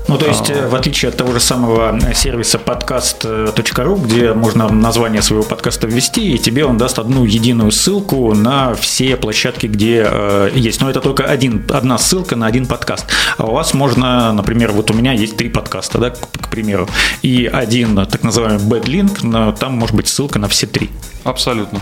Ну, 0.10 0.18
то 0.18 0.26
есть, 0.26 0.50
а. 0.50 0.68
в 0.68 0.74
отличие 0.74 1.10
от 1.10 1.18
того 1.18 1.34
же 1.34 1.40
самого 1.40 2.00
сервиса 2.16 2.58
podcast.ru, 2.58 4.04
где 4.04 4.34
можно 4.34 4.68
название 4.68 5.22
своего 5.22 5.44
подкаста 5.44 5.86
ввести, 5.86 6.34
и 6.34 6.40
тебе 6.40 6.66
он 6.66 6.80
даст 6.80 6.98
одну 6.98 7.26
единую 7.26 7.72
ссылку 7.72 8.34
на 8.34 8.74
все 8.74 9.16
площадки, 9.18 9.68
где 9.68 10.04
э, 10.10 10.50
есть. 10.56 10.82
Но 10.82 10.90
это 10.90 11.00
только 11.00 11.26
один, 11.26 11.64
одна 11.70 12.00
ссылка 12.00 12.36
на 12.36 12.48
один 12.48 12.66
подкаст. 12.66 13.06
А 13.38 13.46
у 13.46 13.52
вас 13.54 13.76
можно, 13.76 14.34
например, 14.34 14.72
вот 14.72 14.90
у 14.90 14.96
меня 14.96 15.14
есть 15.14 15.38
три 15.38 15.48
подкаста, 15.48 16.00
да, 16.00 16.10
к, 16.10 16.18
к 16.18 16.50
примеру, 16.50 16.90
и 17.22 17.46
один 17.46 17.96
так 18.08 18.24
называемый 18.24 18.66
bad 18.66 18.86
link, 18.86 19.20
но 19.22 19.52
там 19.52 19.74
может 19.74 19.96
быть 19.96 20.08
ссылка 20.08 20.40
на 20.40 20.48
все 20.48 20.66
три. 20.66 20.90
Абсолютно. 21.24 21.82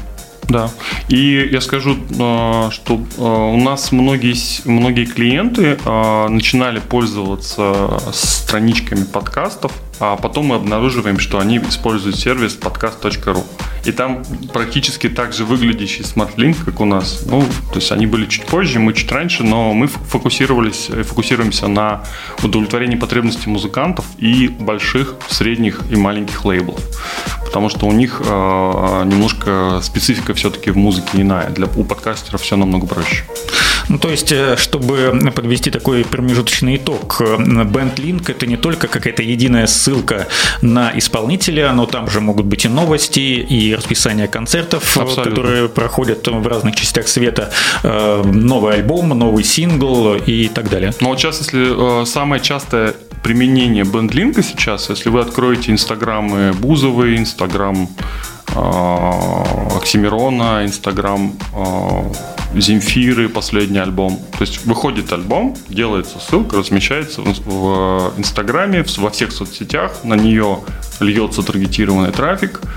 Да. 0.50 0.70
И 1.10 1.50
я 1.52 1.62
скажу, 1.62 1.98
а, 2.20 2.70
что 2.72 3.02
а, 3.18 3.48
у 3.48 3.58
нас 3.58 3.92
многие, 3.92 4.36
многие 4.68 5.06
клиенты 5.06 5.78
а, 5.86 6.28
начинали 6.30 6.80
пользоваться 6.80 8.00
страничками 8.14 9.04
подкастов, 9.04 9.74
а 10.00 10.16
потом 10.16 10.48
мы 10.48 10.56
обнаруживаем, 10.56 11.20
что 11.20 11.40
они 11.40 11.58
используют 11.58 12.18
сервис 12.18 12.58
podcast.ru. 12.60 13.44
И 13.86 13.92
там 13.92 14.24
практически 14.54 15.10
так 15.10 15.34
же 15.34 15.46
выглядящий 15.46 16.04
SmartLink, 16.04 16.66
как 16.66 16.82
у 16.82 16.86
нас. 16.86 17.24
Ну, 17.26 17.42
то 17.42 17.76
есть 17.76 17.92
они 17.92 18.06
были 18.06 18.26
чуть 18.26 18.46
позже, 18.46 18.80
мы 18.80 18.94
чуть 18.94 19.12
раньше, 19.12 19.44
но 19.44 19.74
мы 19.74 19.88
фокусировались, 19.88 20.90
э, 20.90 21.04
фокусируемся 21.04 21.68
на 21.68 22.04
удовлетворении 22.44 22.98
потребностей 22.98 23.50
музыкантов 23.50 24.06
и 24.18 24.50
больших, 24.50 25.16
средних 25.30 25.82
и 25.90 25.96
маленьких 25.96 26.44
лейблов. 26.46 26.80
Потому 27.48 27.70
что 27.70 27.88
у 27.88 27.92
них 27.92 28.22
э, 28.24 29.04
немножко 29.06 29.80
специфика 29.82 30.34
все-таки 30.34 30.70
в 30.70 30.78
музыке 30.78 31.22
иная. 31.22 31.50
Для, 31.50 31.68
у 31.76 31.84
подкастеров 31.84 32.42
все 32.42 32.58
намного 32.58 32.86
проще. 32.86 33.24
Ну, 33.90 33.98
то 33.98 34.10
есть, 34.10 34.32
э, 34.32 34.58
чтобы 34.58 35.32
подвести 35.34 35.72
такой 35.72 36.04
промежуточный 36.04 36.76
итог, 36.76 37.22
BandLink 37.22 38.30
это 38.30 38.46
не 38.46 38.58
только 38.58 38.88
какая-то 38.88 39.24
единая 39.24 39.66
ссылка 39.68 40.28
на 40.62 40.92
исполнителя, 40.98 41.72
но 41.72 41.86
там 41.86 42.10
же 42.10 42.20
могут 42.20 42.46
быть 42.46 42.66
и 42.66 42.68
новости, 42.68 43.20
и 43.20 43.74
расписание 43.76 44.28
концертов, 44.28 44.98
Абсолютно. 44.98 45.32
которые 45.32 45.70
проходят 45.70 46.28
в 46.28 46.48
разных 46.48 46.76
частях 46.76 47.08
света, 47.08 47.52
э, 47.84 48.24
новый 48.24 48.76
альбом, 48.76 49.10
новый 49.10 49.44
сингл 49.44 50.16
и 50.16 50.50
так 50.50 50.70
далее. 50.70 50.94
Ну, 51.00 51.10
вот 51.10 51.20
сейчас, 51.20 51.40
если 51.40 52.02
э, 52.02 52.06
самое 52.06 52.42
частое 52.42 52.94
применение 53.24 53.84
бендлинка 53.84 54.44
сейчас, 54.44 54.90
если 54.90 55.10
вы 55.10 55.22
откроете 55.22 55.72
инстаграмы 55.72 56.54
Бузовой, 56.54 57.18
инстаграм 57.18 57.90
Оксимирона, 59.76 60.66
инстаграм 60.66 61.34
Земфиры, 62.56 63.30
последний 63.30 63.80
альбом. 63.80 64.20
То 64.38 64.42
есть 64.42 64.66
выходит 64.66 65.12
альбом, 65.12 65.56
делается 65.68 66.20
ссылка, 66.20 66.58
размещается 66.58 67.22
в 67.22 68.14
Инстаграме, 68.18 68.84
во 68.98 69.10
всех 69.10 69.32
соцсетях, 69.32 70.04
на 70.04 70.16
нее 70.16 70.60
льется 71.00 71.44
таргетированный 71.44 72.12
трафик, 72.12 72.62
а, 72.64 72.68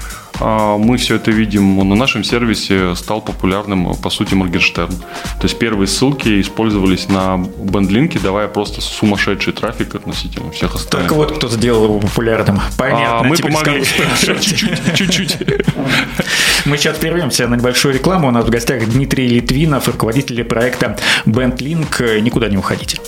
мы 0.40 0.96
все 0.96 1.16
это 1.16 1.30
видим 1.30 1.76
на 1.88 1.94
нашем 1.94 2.24
сервисе 2.24 2.94
стал 2.94 3.20
популярным, 3.20 3.94
по 3.94 4.10
сути, 4.10 4.34
Моргенштерн. 4.34 4.94
То 4.94 5.42
есть 5.42 5.58
первые 5.58 5.86
ссылки 5.86 6.40
использовались 6.40 7.08
на 7.08 7.36
бендлинке, 7.36 8.18
давая 8.18 8.48
просто 8.48 8.80
сумасшедший 8.80 9.52
трафик 9.52 9.94
относительно 9.94 10.50
всех 10.50 10.74
остальных. 10.74 11.08
Так 11.08 11.16
вот, 11.16 11.32
кто 11.32 11.48
сделал 11.48 11.84
его 11.84 11.98
популярным. 12.00 12.60
Понятно. 12.76 13.20
А, 13.20 13.22
мы 13.22 13.36
помогли 13.36 13.84
чуть-чуть. 14.94 15.38
Мы 16.64 16.76
сейчас 16.76 16.98
прервемся 16.98 17.48
на 17.48 17.56
небольшую 17.56 17.94
рекламу. 17.94 18.28
У 18.28 18.30
нас 18.30 18.44
в 18.44 18.50
гостях 18.50 18.86
Дмитрий 18.86 19.28
Литвинов, 19.28 19.88
руководитель 19.88 20.42
проекта 20.44 20.96
BandLink. 21.26 22.20
Никуда 22.20 22.48
не 22.48 22.56
уходите. 22.56 22.98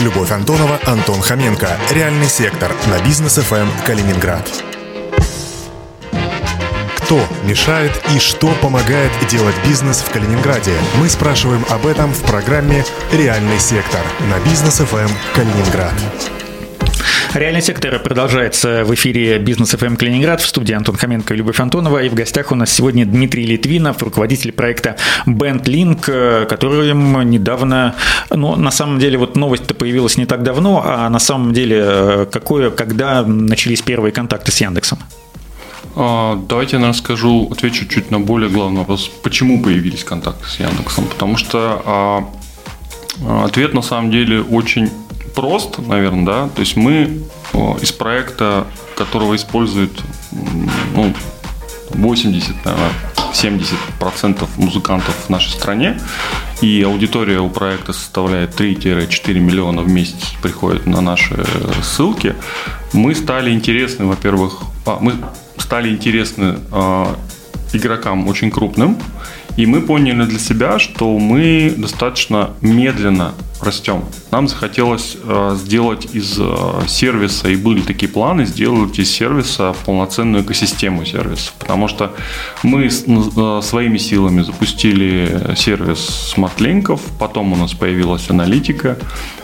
Любовь 0.00 0.30
Антонова, 0.30 0.78
Антон 0.86 1.20
Хоменко. 1.20 1.76
Реальный 1.92 2.26
сектор 2.26 2.72
на 2.88 3.02
бизнес 3.06 3.38
FM 3.38 3.68
Калининград. 3.86 4.73
Кто 7.14 7.22
мешает 7.48 7.92
и 8.12 8.18
что 8.18 8.52
помогает 8.60 9.12
делать 9.30 9.54
бизнес 9.68 9.98
в 9.98 10.10
Калининграде? 10.10 10.72
Мы 10.98 11.08
спрашиваем 11.08 11.64
об 11.70 11.86
этом 11.86 12.12
в 12.12 12.20
программе 12.22 12.84
«Реальный 13.12 13.60
сектор» 13.60 14.00
на 14.28 14.44
бизнес 14.50 14.80
FM 14.80 15.08
Калининград. 15.32 15.92
Реальный 17.34 17.62
сектор 17.62 18.00
продолжается 18.00 18.84
в 18.84 18.92
эфире 18.94 19.38
Бизнес 19.38 19.70
ФМ 19.70 19.94
Калининград 19.94 20.40
в 20.40 20.46
студии 20.46 20.72
Антон 20.72 20.96
Хоменко 20.96 21.34
и 21.34 21.36
Любовь 21.36 21.60
Антонова. 21.60 22.02
И 22.02 22.08
в 22.08 22.14
гостях 22.14 22.50
у 22.50 22.56
нас 22.56 22.72
сегодня 22.72 23.06
Дмитрий 23.06 23.46
Литвинов, 23.46 24.02
руководитель 24.02 24.50
проекта 24.50 24.96
BandLink, 25.24 26.46
которым 26.46 27.30
недавно, 27.30 27.94
ну, 28.30 28.56
на 28.56 28.72
самом 28.72 28.98
деле, 28.98 29.18
вот 29.18 29.36
новость-то 29.36 29.74
появилась 29.74 30.16
не 30.16 30.26
так 30.26 30.42
давно, 30.42 30.82
а 30.84 31.08
на 31.10 31.20
самом 31.20 31.52
деле, 31.52 31.80
э, 31.80 32.26
какое, 32.32 32.70
когда 32.70 33.22
начались 33.22 33.82
первые 33.82 34.10
контакты 34.10 34.50
с 34.50 34.60
Яндексом? 34.60 34.98
А, 35.96 36.42
давайте 36.48 36.78
я 36.78 36.88
расскажу, 36.88 37.48
отвечу 37.50 37.86
чуть 37.86 38.10
на 38.10 38.20
более 38.20 38.50
главный 38.50 38.78
вопрос. 38.78 39.10
Почему 39.22 39.62
появились 39.62 40.04
контакты 40.04 40.46
с 40.46 40.58
Яндексом? 40.58 41.06
Потому 41.06 41.36
что 41.36 41.82
а, 41.86 42.28
а 43.22 43.44
ответ 43.44 43.74
на 43.74 43.82
самом 43.82 44.10
деле 44.10 44.42
очень 44.42 44.90
прост, 45.34 45.78
наверное, 45.78 46.24
да. 46.24 46.48
То 46.48 46.60
есть 46.60 46.76
мы 46.76 47.22
из 47.80 47.92
проекта, 47.92 48.66
которого 48.96 49.36
используют 49.36 50.02
ну, 50.32 51.14
80, 51.90 52.64
наверное, 52.64 52.90
70% 53.32 54.48
музыкантов 54.56 55.14
в 55.26 55.28
нашей 55.28 55.50
стране, 55.50 56.00
и 56.60 56.82
аудитория 56.82 57.40
у 57.40 57.48
проекта 57.48 57.92
составляет 57.92 58.58
3-4 58.58 59.34
миллиона 59.34 59.82
в 59.82 59.88
месяц 59.88 60.32
приходит 60.42 60.86
на 60.86 61.00
наши 61.00 61.44
ссылки, 61.82 62.34
мы 62.92 63.14
стали 63.14 63.50
интересны, 63.50 64.06
во-первых, 64.06 64.62
а, 64.86 64.98
мы 65.00 65.14
стали 65.64 65.88
интересны 65.88 66.58
э, 66.72 67.04
игрокам 67.72 68.28
очень 68.28 68.50
крупным, 68.50 68.98
и 69.56 69.64
мы 69.64 69.80
поняли 69.80 70.26
для 70.26 70.38
себя, 70.38 70.78
что 70.78 71.18
мы 71.18 71.72
достаточно 71.74 72.50
медленно 72.60 73.32
растем. 73.64 74.04
Нам 74.30 74.48
захотелось 74.48 75.16
э, 75.22 75.56
сделать 75.58 76.14
из 76.14 76.36
э, 76.38 76.86
сервиса, 76.86 77.48
и 77.48 77.56
были 77.56 77.80
такие 77.80 78.10
планы, 78.10 78.46
сделать 78.46 78.98
из 78.98 79.10
сервиса 79.10 79.74
полноценную 79.84 80.44
экосистему 80.44 81.04
сервисов. 81.04 81.54
Потому 81.58 81.88
что 81.88 82.12
мы 82.62 82.90
с, 82.90 83.04
э, 83.06 83.60
своими 83.62 83.98
силами 83.98 84.42
запустили 84.42 85.54
сервис 85.56 86.32
смарт-линков, 86.34 87.00
потом 87.18 87.52
у 87.52 87.56
нас 87.56 87.72
появилась 87.74 88.30
аналитика, 88.30 88.98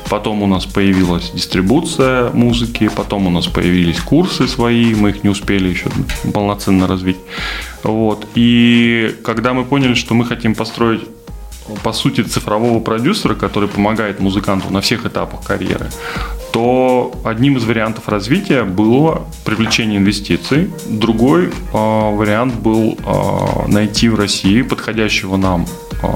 потом 0.08 0.42
у 0.42 0.46
нас 0.46 0.66
появилась 0.66 1.30
дистрибуция 1.30 2.30
музыки, 2.30 2.90
потом 2.94 3.26
у 3.26 3.30
нас 3.30 3.46
появились 3.46 4.00
курсы 4.00 4.48
свои, 4.48 4.94
мы 4.94 5.10
их 5.10 5.24
не 5.24 5.30
успели 5.30 5.68
еще 5.68 5.88
полноценно 6.32 6.86
развить. 6.86 7.18
Вот. 7.82 8.26
И 8.34 9.16
когда 9.24 9.54
мы 9.54 9.64
поняли, 9.64 9.94
что 9.94 10.14
мы 10.14 10.24
хотим 10.26 10.54
построить 10.54 11.02
по 11.82 11.92
сути, 11.92 12.22
цифрового 12.22 12.80
продюсера, 12.80 13.34
который 13.34 13.68
помогает 13.68 14.20
музыканту 14.20 14.72
на 14.72 14.80
всех 14.80 15.06
этапах 15.06 15.42
карьеры, 15.42 15.86
то 16.52 17.12
одним 17.24 17.56
из 17.56 17.64
вариантов 17.64 18.08
развития 18.08 18.64
было 18.64 19.22
привлечение 19.44 19.98
инвестиций. 19.98 20.70
Другой 20.86 21.46
э, 21.46 21.50
вариант 21.72 22.54
был 22.54 22.98
э, 22.98 23.68
найти 23.68 24.08
в 24.08 24.16
России 24.16 24.62
подходящего 24.62 25.36
нам 25.36 25.66
э, 26.02 26.06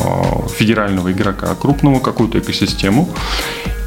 федерального 0.58 1.12
игрока, 1.12 1.54
крупного 1.54 2.00
какую-то 2.00 2.38
экосистему. 2.38 3.08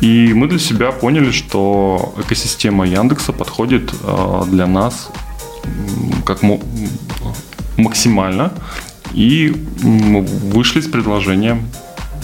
И 0.02 0.32
мы 0.34 0.48
для 0.48 0.60
себя 0.60 0.92
поняли, 0.92 1.32
что 1.32 2.14
экосистема 2.18 2.86
Яндекса 2.86 3.34
подходит 3.34 3.92
э, 4.04 4.44
для 4.48 4.68
нас 4.68 5.10
как 6.26 6.42
максимально 7.78 8.52
и 9.18 9.52
вышли 9.82 10.80
с 10.80 10.88
предложением 10.88 11.66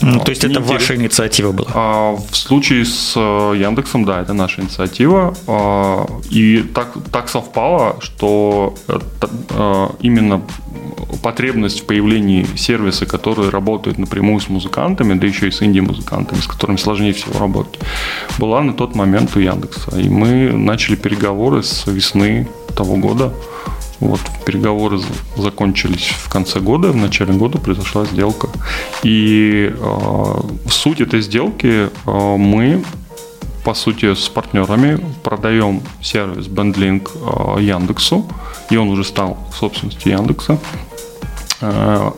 ну, 0.02 0.20
то 0.20 0.32
есть 0.32 0.44
это 0.44 0.60
ваша 0.60 0.96
инициатива 0.96 1.52
была? 1.54 1.70
А, 1.74 2.16
в 2.16 2.36
случае 2.36 2.84
с 2.84 3.14
э, 3.16 3.54
Яндексом, 3.58 4.04
да, 4.04 4.22
это 4.22 4.34
наша 4.34 4.62
инициатива. 4.62 5.34
А, 5.48 6.06
и 6.30 6.64
так, 6.74 6.94
так 7.12 7.30
совпало, 7.30 7.98
что 8.02 8.76
э, 8.88 9.88
именно 10.02 10.42
потребность 11.22 11.82
в 11.82 11.86
появлении 11.86 12.46
сервиса, 12.58 13.06
который 13.06 13.50
работает 13.50 13.98
напрямую 13.98 14.42
с 14.42 14.50
музыкантами, 14.50 15.14
да 15.14 15.26
еще 15.26 15.48
и 15.48 15.52
с 15.52 15.64
инди-музыкантами, 15.64 16.42
с 16.42 16.48
которыми 16.48 16.78
сложнее 16.78 17.14
всего 17.14 17.40
работать, 17.40 17.80
была 18.40 18.62
на 18.62 18.74
тот 18.74 18.96
момент 18.96 19.38
у 19.38 19.40
Яндекса. 19.40 19.98
И 19.98 20.10
мы 20.10 20.52
начали 20.52 20.96
переговоры 20.96 21.64
с 21.64 21.88
весны 21.88 22.48
того 22.76 22.98
года 22.98 23.32
вот 24.04 24.22
переговоры 24.46 25.00
закончились 25.38 26.10
в 26.10 26.30
конце 26.30 26.60
года, 26.60 26.92
в 26.92 26.96
начале 26.96 27.34
года 27.34 27.58
произошла 27.58 28.06
сделка. 28.06 28.50
И 29.04 29.74
э, 29.74 30.34
суть 30.70 31.02
этой 31.02 31.22
сделки 31.22 31.90
э, 32.06 32.38
мы 32.38 32.84
по 33.64 33.74
сути, 33.74 34.14
с 34.14 34.28
партнерами 34.28 35.00
продаем 35.24 35.82
сервис 36.02 36.48
BandLink 36.48 37.12
э, 37.58 37.62
Яндексу, 37.62 38.28
и 38.70 38.76
он 38.76 38.90
уже 38.90 39.06
стал 39.06 39.38
собственностью 39.58 40.12
Яндекса. 40.12 40.58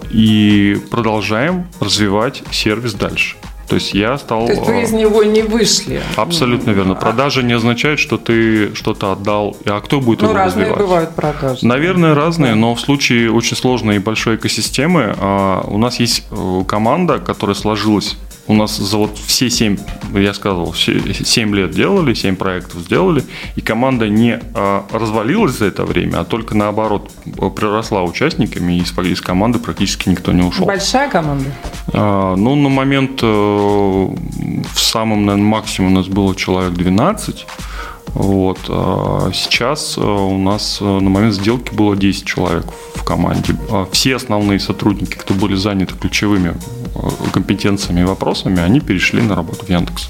И 0.10 0.82
продолжаем 0.90 1.68
развивать 1.80 2.42
сервис 2.50 2.96
дальше. 2.96 3.38
То 3.68 3.76
есть 3.76 3.94
я 3.94 4.18
стал... 4.18 4.46
То 4.46 4.54
есть 4.54 4.66
вы 4.66 4.82
из 4.82 4.92
него 4.92 5.24
не 5.24 5.42
вышли? 5.42 6.02
Абсолютно 6.16 6.72
верно. 6.72 6.96
Продажа 6.96 7.42
не 7.42 7.54
означает, 7.54 8.00
что 8.00 8.18
ты 8.18 8.74
что-то 8.76 9.12
отдал, 9.12 9.58
а 9.66 9.82
кто 9.82 10.00
будет 10.00 10.22
ну, 10.22 10.30
его 10.30 10.38
разные 10.38 10.66
развивать? 10.66 10.82
бывают 10.82 11.16
продажи. 11.16 11.66
Наверное, 11.66 12.14
разные, 12.14 12.56
но 12.56 12.76
в 12.76 12.80
случае 12.80 13.32
очень 13.32 13.58
сложной 13.58 13.98
и 13.98 14.00
большой 14.00 14.36
экосистемы 14.36 15.16
а, 15.18 15.62
у 15.68 15.78
нас 15.78 16.00
есть 16.00 16.24
э, 16.32 16.64
команда, 16.68 17.20
которая 17.20 17.56
сложилась 17.56 18.18
у 18.48 18.54
нас 18.54 18.78
за 18.78 18.98
вот 18.98 19.18
все 19.18 19.50
7, 19.50 19.78
я 20.14 20.34
сказал, 20.34 20.72
все 20.72 21.00
7 21.14 21.56
лет 21.56 21.72
делали, 21.72 22.14
7 22.14 22.36
проектов 22.36 22.82
сделали, 22.82 23.24
и 23.56 23.62
команда 23.62 24.08
не 24.08 24.40
а, 24.54 24.86
развалилась 24.92 25.58
за 25.58 25.66
это 25.66 25.86
время, 25.86 26.20
а 26.20 26.26
только 26.26 26.56
наоборот 26.56 27.12
приросла 27.56 28.04
участниками, 28.04 28.74
и 28.74 28.82
из, 28.82 28.98
из 28.98 29.22
команды 29.22 29.60
практически 29.60 30.10
никто 30.10 30.32
не 30.32 30.44
ушел. 30.44 30.66
Большая 30.66 31.10
команда? 31.10 31.50
А, 31.94 32.36
ну, 32.36 32.56
на 32.56 32.70
момент, 32.70 33.20
э, 33.24 33.26
в 33.26 34.80
самом, 34.80 35.26
наверное, 35.26 35.48
максимум 35.48 35.94
у 35.94 35.96
нас 35.96 36.08
было 36.08 36.36
человек 36.36 36.74
12, 36.74 37.46
вот. 38.14 38.60
А 38.70 39.30
сейчас 39.34 39.98
э, 39.98 40.02
у 40.02 40.38
нас 40.38 40.80
э, 40.82 40.86
на 40.86 41.10
момент 41.10 41.34
сделки 41.34 41.74
было 41.74 41.96
10 41.96 42.26
человек 42.26 42.66
в 42.96 43.04
команде. 43.04 43.56
А 43.70 43.88
все 43.92 44.16
основные 44.16 44.60
сотрудники, 44.60 45.16
кто 45.16 45.34
были 45.34 45.56
заняты 45.56 45.96
ключевыми 45.96 46.54
э, 46.96 47.00
компетенциями 47.34 48.02
и 48.02 48.04
вопросами, 48.04 48.62
они 48.62 48.80
перешли 48.80 49.22
на 49.22 49.36
работу 49.36 49.66
в 49.66 49.70
Яндекс. 49.70 50.10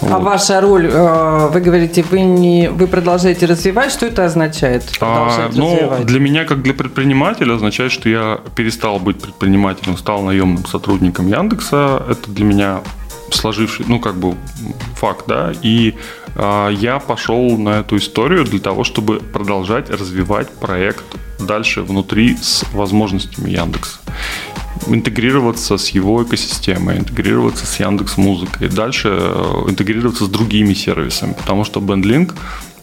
А 0.00 0.06
вот. 0.06 0.12
А 0.12 0.18
ваша 0.18 0.60
роль, 0.60 0.86
вы 0.86 1.60
говорите, 1.60 2.04
вы 2.08 2.20
не, 2.20 2.70
вы 2.70 2.86
продолжаете 2.86 3.46
развивать, 3.46 3.90
что 3.90 4.06
это 4.06 4.26
означает? 4.26 4.84
А, 5.00 5.48
ну, 5.54 5.74
развивать? 5.74 6.06
для 6.06 6.20
меня, 6.20 6.44
как 6.44 6.62
для 6.62 6.72
предпринимателя, 6.72 7.54
означает, 7.54 7.90
что 7.90 8.08
я 8.08 8.38
перестал 8.54 9.00
быть 9.00 9.20
предпринимателем, 9.20 9.96
стал 9.96 10.22
наемным 10.22 10.64
сотрудником 10.66 11.26
Яндекса. 11.26 12.04
Это 12.08 12.30
для 12.30 12.44
меня 12.44 12.80
сложивший, 13.34 13.86
ну, 13.88 14.00
как 14.00 14.16
бы 14.16 14.34
факт, 14.96 15.24
да, 15.26 15.52
и 15.62 15.94
э, 16.34 16.70
я 16.72 16.98
пошел 16.98 17.56
на 17.58 17.80
эту 17.80 17.96
историю 17.96 18.44
для 18.44 18.60
того, 18.60 18.84
чтобы 18.84 19.20
продолжать 19.20 19.90
развивать 19.90 20.50
проект 20.50 21.04
дальше 21.38 21.82
внутри 21.82 22.36
с 22.36 22.64
возможностями 22.72 23.50
Яндекса. 23.50 24.00
Интегрироваться 24.86 25.76
с 25.76 25.88
его 25.88 26.22
экосистемой, 26.22 26.98
интегрироваться 26.98 27.66
с 27.66 27.80
Яндекс 27.80 28.16
Музыкой, 28.16 28.68
дальше 28.68 29.08
э, 29.10 29.64
интегрироваться 29.68 30.24
с 30.24 30.28
другими 30.28 30.74
сервисами, 30.74 31.32
потому 31.32 31.64
что 31.64 31.80
BandLink, 31.80 32.34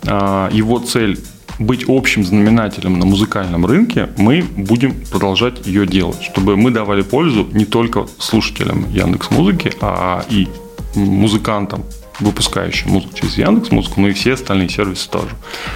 э, 0.03 0.49
его 0.51 0.79
цель 0.79 1.19
быть 1.59 1.85
общим 1.87 2.23
знаменателем 2.23 2.99
на 2.99 3.05
музыкальном 3.05 3.65
рынке, 3.65 4.09
мы 4.17 4.43
будем 4.55 4.93
продолжать 5.11 5.65
ее 5.65 5.85
делать, 5.85 6.21
чтобы 6.23 6.57
мы 6.57 6.71
давали 6.71 7.01
пользу 7.01 7.47
не 7.51 7.65
только 7.65 8.07
слушателям 8.19 8.89
Яндекс 8.91 9.31
Музыки, 9.31 9.71
а 9.81 10.25
и 10.29 10.47
музыкантам 10.95 11.83
выпускающим 12.19 12.91
музыку 12.91 13.13
через 13.15 13.37
Яндекс 13.37 13.71
Музыку, 13.71 14.01
ну 14.01 14.07
и 14.07 14.13
все 14.13 14.33
остальные 14.33 14.69
сервисы 14.69 15.09
тоже. 15.09 15.29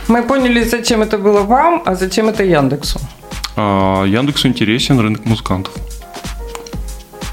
Мы 0.08 0.24
поняли, 0.24 0.64
зачем 0.64 1.02
это 1.02 1.18
было 1.18 1.42
вам, 1.42 1.84
а 1.86 1.96
зачем 1.96 2.30
это 2.30 2.44
Яндексу. 2.44 3.00
А, 3.56 4.06
Яндексу 4.06 4.48
интересен 4.48 5.00
рынок 5.00 5.26
музыкантов. 5.26 5.74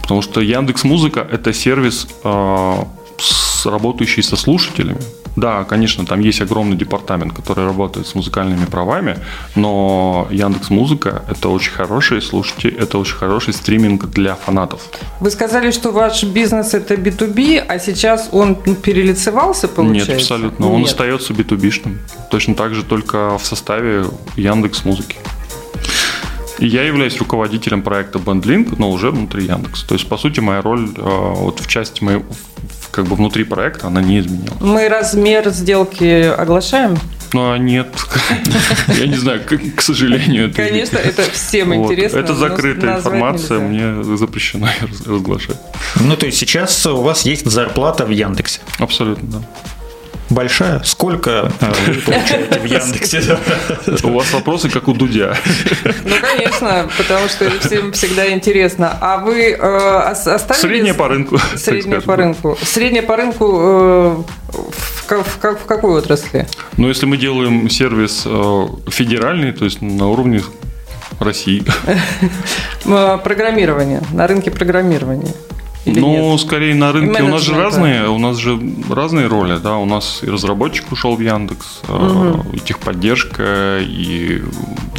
Потому 0.03 0.23
что 0.23 0.41
Яндекс 0.41 0.85
Музыка 0.85 1.27
это 1.31 1.53
сервис, 1.53 2.09
а, 2.25 2.89
работающий 3.71 4.23
со 4.23 4.37
слушателями. 4.37 5.01
Да, 5.37 5.65
конечно, 5.65 6.07
там 6.07 6.21
есть 6.21 6.41
огромный 6.41 6.77
департамент, 6.77 7.35
который 7.35 7.67
работает 7.67 8.07
с 8.07 8.15
музыкальными 8.15 8.65
правами, 8.65 9.19
но 9.55 10.27
Яндекс 10.31 10.71
Музыка 10.71 11.23
это 11.29 11.51
очень 11.51 11.73
хороший, 11.73 12.23
слушайте, 12.23 12.69
это 12.71 12.97
очень 12.99 13.17
хороший 13.17 13.53
стриминг 13.53 14.07
для 14.07 14.35
фанатов. 14.35 14.81
Вы 15.21 15.31
сказали, 15.31 15.73
что 15.73 15.93
ваш 15.93 16.25
бизнес 16.25 16.73
это 16.73 16.95
B2B, 16.95 17.59
а 17.59 17.79
сейчас 17.79 18.31
он 18.33 18.55
перелицевался, 18.55 19.69
получается? 19.69 20.13
Нет, 20.13 20.21
абсолютно. 20.23 20.73
Он 20.73 20.85
остается 20.85 21.35
B2B-шным. 21.35 21.99
Точно 22.31 22.55
так 22.55 22.75
же, 22.75 22.83
только 22.83 23.37
в 23.37 23.45
составе 23.45 24.07
Яндекс 24.37 24.85
Музыки. 24.87 25.17
Я 26.59 26.85
являюсь 26.85 27.19
руководителем 27.19 27.83
проекта 27.83 28.19
BandLink, 28.19 28.77
но 28.79 28.91
уже 28.91 29.11
внутри 29.11 29.45
Яндекса. 29.45 29.87
То 29.87 29.95
есть, 29.95 30.09
по 30.09 30.17
сути, 30.17 30.41
моя 30.41 30.63
роль 30.63 30.89
э, 30.97 31.01
вот 31.03 31.61
в 31.61 31.67
части 31.67 32.03
моей, 32.03 32.23
как 32.97 33.05
бы 33.05 33.15
внутри 33.15 33.45
проекта, 33.45 33.89
она 33.89 34.01
не 34.01 34.21
изменилась. 34.21 34.59
Мы 34.61 34.89
размер 34.89 35.51
сделки 35.51 36.23
оглашаем? 36.23 36.99
Ну, 37.35 37.53
а 37.53 37.59
нет. 37.59 37.89
Я 38.89 39.07
не 39.07 39.17
знаю, 39.17 39.43
к 39.77 39.83
сожалению. 39.83 40.51
Конечно, 40.55 40.97
это 40.97 41.23
всем 41.31 41.75
интересно. 41.75 42.19
Это 42.19 42.35
закрытая 42.35 42.97
информация, 42.97 43.59
мне 43.61 44.03
запрещено 44.17 44.69
разглашать. 45.07 45.59
Ну, 45.97 46.17
то 46.17 46.25
есть 46.25 46.39
сейчас 46.39 46.87
у 46.87 47.03
вас 47.03 47.27
есть 47.27 47.45
зарплата 47.45 48.07
в 48.07 48.11
Яндексе? 48.11 48.61
Абсолютно, 48.79 49.41
да 49.41 49.43
большая. 50.31 50.83
Сколько 50.85 51.53
э, 51.61 51.73
вы 51.87 51.95
получаете 52.05 52.61
в 52.61 52.65
Яндексе? 52.65 53.39
У 54.03 54.13
вас 54.13 54.33
вопросы, 54.33 54.69
как 54.69 54.89
у 54.89 54.93
Дудя. 54.93 55.37
Ну, 56.05 56.15
конечно, 56.21 56.89
потому 56.97 57.29
что 57.29 57.51
всем 57.61 57.93
всегда 57.93 58.33
интересно. 58.33 58.97
А 59.01 59.19
вы 59.19 59.51
э, 59.51 59.99
оставили... 59.99 60.61
Средняя 60.61 60.95
по 60.95 61.09
рынку. 61.09 61.39
Средняя 61.57 62.01
по 62.01 62.17
рынку. 62.17 62.59
Средняя 62.63 63.03
по 63.03 63.17
рынку 63.17 63.45
э, 63.59 64.23
в, 65.09 65.39
какой 65.67 65.99
отрасли? 65.99 66.47
Ну, 66.77 66.89
если 66.89 67.07
мы 67.07 67.17
делаем 67.17 67.69
сервис 67.71 68.27
федеральный, 68.89 69.53
то 69.53 69.65
есть 69.65 69.81
на 69.83 70.09
уровне 70.09 70.43
России. 71.21 71.65
Программирование, 72.85 74.03
на 74.13 74.27
рынке 74.27 74.51
программирования. 74.51 75.33
Или 75.87 76.01
ну, 76.01 76.33
нет? 76.33 76.41
скорее 76.41 76.75
на 76.75 76.91
рынке. 76.91 77.23
У 77.23 77.29
нас 77.29 77.43
же 77.43 77.55
разные, 77.55 78.09
у 78.09 78.19
нас 78.19 78.37
же 78.39 78.61
разные 78.91 79.29
роли, 79.29 79.57
да. 79.57 79.77
У 79.77 79.87
нас 79.87 80.19
и 80.23 80.29
разработчик 80.29 80.91
ушел 80.91 81.15
в 81.15 81.21
Яндекс, 81.21 81.83
угу. 81.89 82.45
и 82.53 82.59
техподдержка, 82.59 83.79
и 83.81 84.43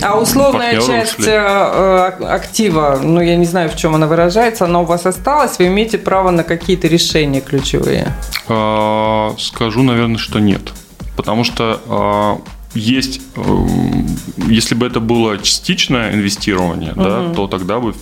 А 0.01 0.17
условная 0.17 0.79
часть 0.79 1.19
ушли. 1.19 1.33
Э, 1.33 2.11
актива, 2.29 2.99
ну 3.03 3.19
я 3.19 3.35
не 3.35 3.45
знаю, 3.45 3.69
в 3.69 3.75
чем 3.75 3.95
она 3.95 4.07
выражается, 4.07 4.63
она 4.63 4.79
у 4.79 4.85
вас 4.85 5.05
осталась, 5.05 5.59
вы 5.59 5.67
имеете 5.67 5.97
право 5.97 6.31
на 6.31 6.43
какие-то 6.43 6.87
решения 6.87 7.41
ключевые? 7.41 8.07
А, 8.47 9.35
скажу, 9.37 9.83
наверное, 9.83 10.17
что 10.17 10.39
нет. 10.39 10.71
Потому 11.17 11.43
что 11.43 11.81
а, 11.87 12.37
есть, 12.73 13.21
эм, 13.35 14.07
если 14.47 14.75
бы 14.75 14.85
это 14.85 14.99
было 14.99 15.37
частичное 15.37 16.13
инвестирование, 16.13 16.91
угу. 16.91 17.03
да, 17.03 17.33
то 17.33 17.47
тогда 17.47 17.79
бы 17.79 17.93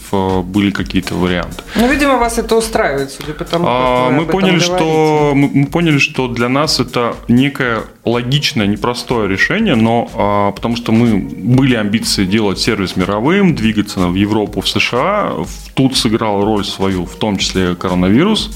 были 0.44 0.72
какие-то 0.72 1.16
варианты. 1.16 1.64
Ну, 1.76 1.88
видимо, 1.92 2.18
вас 2.18 2.38
это 2.38 2.56
устраивает, 2.56 3.12
судя 3.12 3.34
по 3.34 3.46
тому, 3.46 3.66
а, 3.68 4.10
мы 4.10 4.26
поняли, 4.26 4.60
что 4.60 5.34
мы, 5.36 5.50
мы 5.54 5.66
поняли, 5.68 5.98
что 5.98 6.28
для 6.28 6.50
нас 6.50 6.80
это 6.80 7.16
некое 7.28 7.84
логичное, 8.04 8.68
непростое 8.68 9.28
решение, 9.28 9.76
но 9.76 10.10
а, 10.16 10.52
потому 10.52 10.76
что 10.76 10.92
мы 10.92 11.18
были 11.18 11.76
амбиции 11.76 12.26
делать 12.26 12.60
сервис 12.60 12.96
мировым, 12.96 13.56
двигаться 13.56 14.00
в 14.00 14.16
Европу, 14.16 14.62
в 14.62 14.68
США, 14.68 15.34
тут 15.74 15.98
сыграл 15.98 16.44
роль 16.44 16.66
свою, 16.66 17.06
в 17.06 17.16
том 17.16 17.38
числе 17.38 17.76
коронавирус 17.76 18.52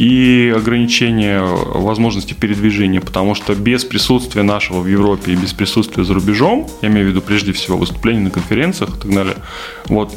и 0.00 0.50
ограничение 0.56 1.42
возможности 1.42 2.32
передвижения, 2.32 3.02
потому 3.02 3.34
что 3.34 3.54
без 3.54 3.84
присутствия 3.84 4.42
нашего 4.42 4.80
в 4.80 4.86
Европе 4.86 5.32
и 5.32 5.36
без 5.36 5.52
присутствия 5.52 6.04
за 6.04 6.14
рубежом, 6.14 6.66
я 6.80 6.88
имею 6.88 7.06
в 7.06 7.10
виду 7.10 7.20
прежде 7.20 7.52
всего 7.52 7.76
выступления 7.76 8.20
на 8.20 8.30
конференциях 8.30 8.96
и 8.96 9.00
так 9.02 9.14
далее, 9.14 9.36
вот, 9.88 10.14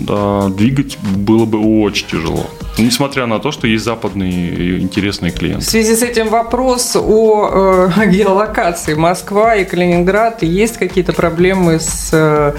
двигать 0.55 0.97
было 1.17 1.45
бы 1.45 1.59
очень 1.83 2.07
тяжело. 2.07 2.49
Несмотря 2.77 3.27
на 3.27 3.39
то, 3.39 3.51
что 3.51 3.67
есть 3.67 3.83
западные 3.83 4.79
интересные 4.79 5.31
клиенты. 5.31 5.65
В 5.65 5.69
связи 5.69 5.95
с 5.95 6.01
этим 6.01 6.29
вопрос 6.29 6.95
о 6.95 7.89
э, 7.95 8.07
геолокации 8.09 8.95
Москва 8.95 9.55
и 9.55 9.63
Калининград. 9.63 10.41
Есть 10.41 10.77
какие-то 10.77 11.13
проблемы 11.13 11.79
с, 11.79 12.09
э, 12.13 12.53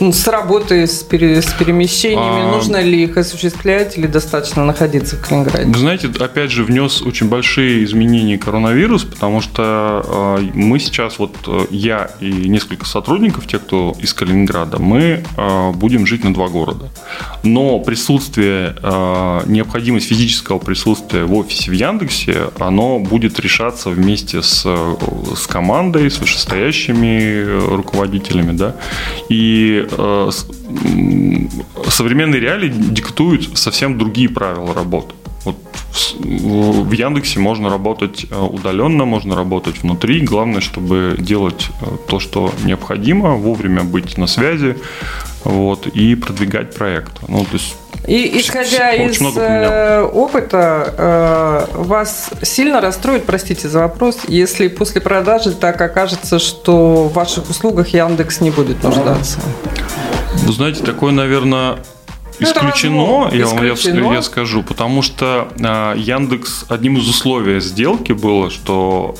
с 0.00 0.28
работой, 0.28 0.86
с, 0.86 1.02
пере, 1.02 1.42
с 1.42 1.52
перемещениями? 1.52 2.48
А... 2.48 2.52
Нужно 2.52 2.80
ли 2.80 3.02
их 3.04 3.16
осуществлять 3.18 3.98
или 3.98 4.06
достаточно 4.06 4.64
находиться 4.64 5.16
в 5.16 5.20
Калининграде? 5.20 5.70
Вы 5.70 5.78
знаете, 5.78 6.08
опять 6.18 6.50
же, 6.52 6.64
внес 6.64 7.02
очень 7.02 7.28
большие 7.28 7.84
изменения 7.84 8.38
коронавирус, 8.38 9.04
потому 9.04 9.40
что 9.40 10.38
э, 10.40 10.50
мы 10.54 10.78
сейчас, 10.78 11.18
вот 11.18 11.34
э, 11.46 11.66
я 11.70 12.10
и 12.20 12.48
несколько 12.48 12.86
сотрудников, 12.86 13.46
те, 13.46 13.58
кто 13.58 13.94
из 13.98 14.12
Калининграда, 14.14 14.78
мы 14.78 15.24
э, 15.36 15.72
будем 15.72 16.06
жить 16.06 16.24
на 16.24 16.32
два 16.32 16.48
города. 16.48 16.90
Но 17.42 17.78
присутствие 17.80 18.76
необходимость 19.46 20.08
физического 20.08 20.58
присутствия 20.58 21.24
в 21.24 21.34
офисе 21.34 21.70
в 21.70 21.74
Яндексе, 21.74 22.50
оно 22.58 22.98
будет 22.98 23.40
решаться 23.40 23.90
вместе 23.90 24.42
с, 24.42 24.62
с 24.62 25.46
командой, 25.46 26.10
с 26.10 26.18
вышестоящими 26.18 27.74
руководителями, 27.76 28.52
да, 28.56 28.76
и 29.28 29.86
современные 31.88 32.40
реалии 32.40 32.68
диктуют 32.68 33.58
совсем 33.58 33.98
другие 33.98 34.28
правила 34.28 34.74
работы. 34.74 35.14
В 36.18 36.92
Яндексе 36.92 37.38
можно 37.38 37.68
работать 37.68 38.26
э, 38.30 38.38
удаленно, 38.38 39.04
можно 39.04 39.36
работать 39.36 39.82
внутри. 39.82 40.20
Главное, 40.20 40.60
чтобы 40.60 41.16
делать 41.18 41.68
э, 41.80 41.84
то, 42.08 42.18
что 42.18 42.50
необходимо, 42.64 43.34
вовремя 43.34 43.82
быть 43.82 44.16
на 44.16 44.26
связи, 44.26 44.76
вот, 45.44 45.86
и 45.86 46.14
продвигать 46.14 46.74
проект. 46.74 47.12
Ну, 47.28 47.44
то 47.44 47.54
есть 47.54 47.76
и 48.06 48.40
исходя 48.40 48.92
из 48.94 49.20
э, 49.20 50.02
опыта, 50.02 51.68
вас 51.72 52.30
сильно 52.42 52.80
расстроит, 52.80 53.24
простите 53.24 53.68
за 53.68 53.80
вопрос, 53.80 54.18
если 54.26 54.66
после 54.66 55.00
продажи 55.00 55.52
так 55.52 55.80
окажется, 55.80 56.40
что 56.40 57.04
в 57.04 57.12
ваших 57.12 57.48
услугах 57.48 57.88
Яндекс 57.88 58.40
не 58.40 58.50
будет 58.50 58.82
нуждаться? 58.82 59.38
Вы 60.34 60.52
знаете, 60.52 60.82
такое, 60.82 61.12
наверное, 61.12 61.76
исключено, 62.38 63.30
я 63.32 63.46
вам 63.46 63.74
исключено. 63.74 64.12
Я, 64.12 64.22
скажу, 64.22 64.62
потому 64.62 65.02
что 65.02 65.48
э, 65.58 65.94
Яндекс 65.98 66.64
одним 66.68 66.96
из 66.96 67.08
условий 67.08 67.60
сделки 67.60 68.12
было, 68.12 68.50
что 68.50 69.14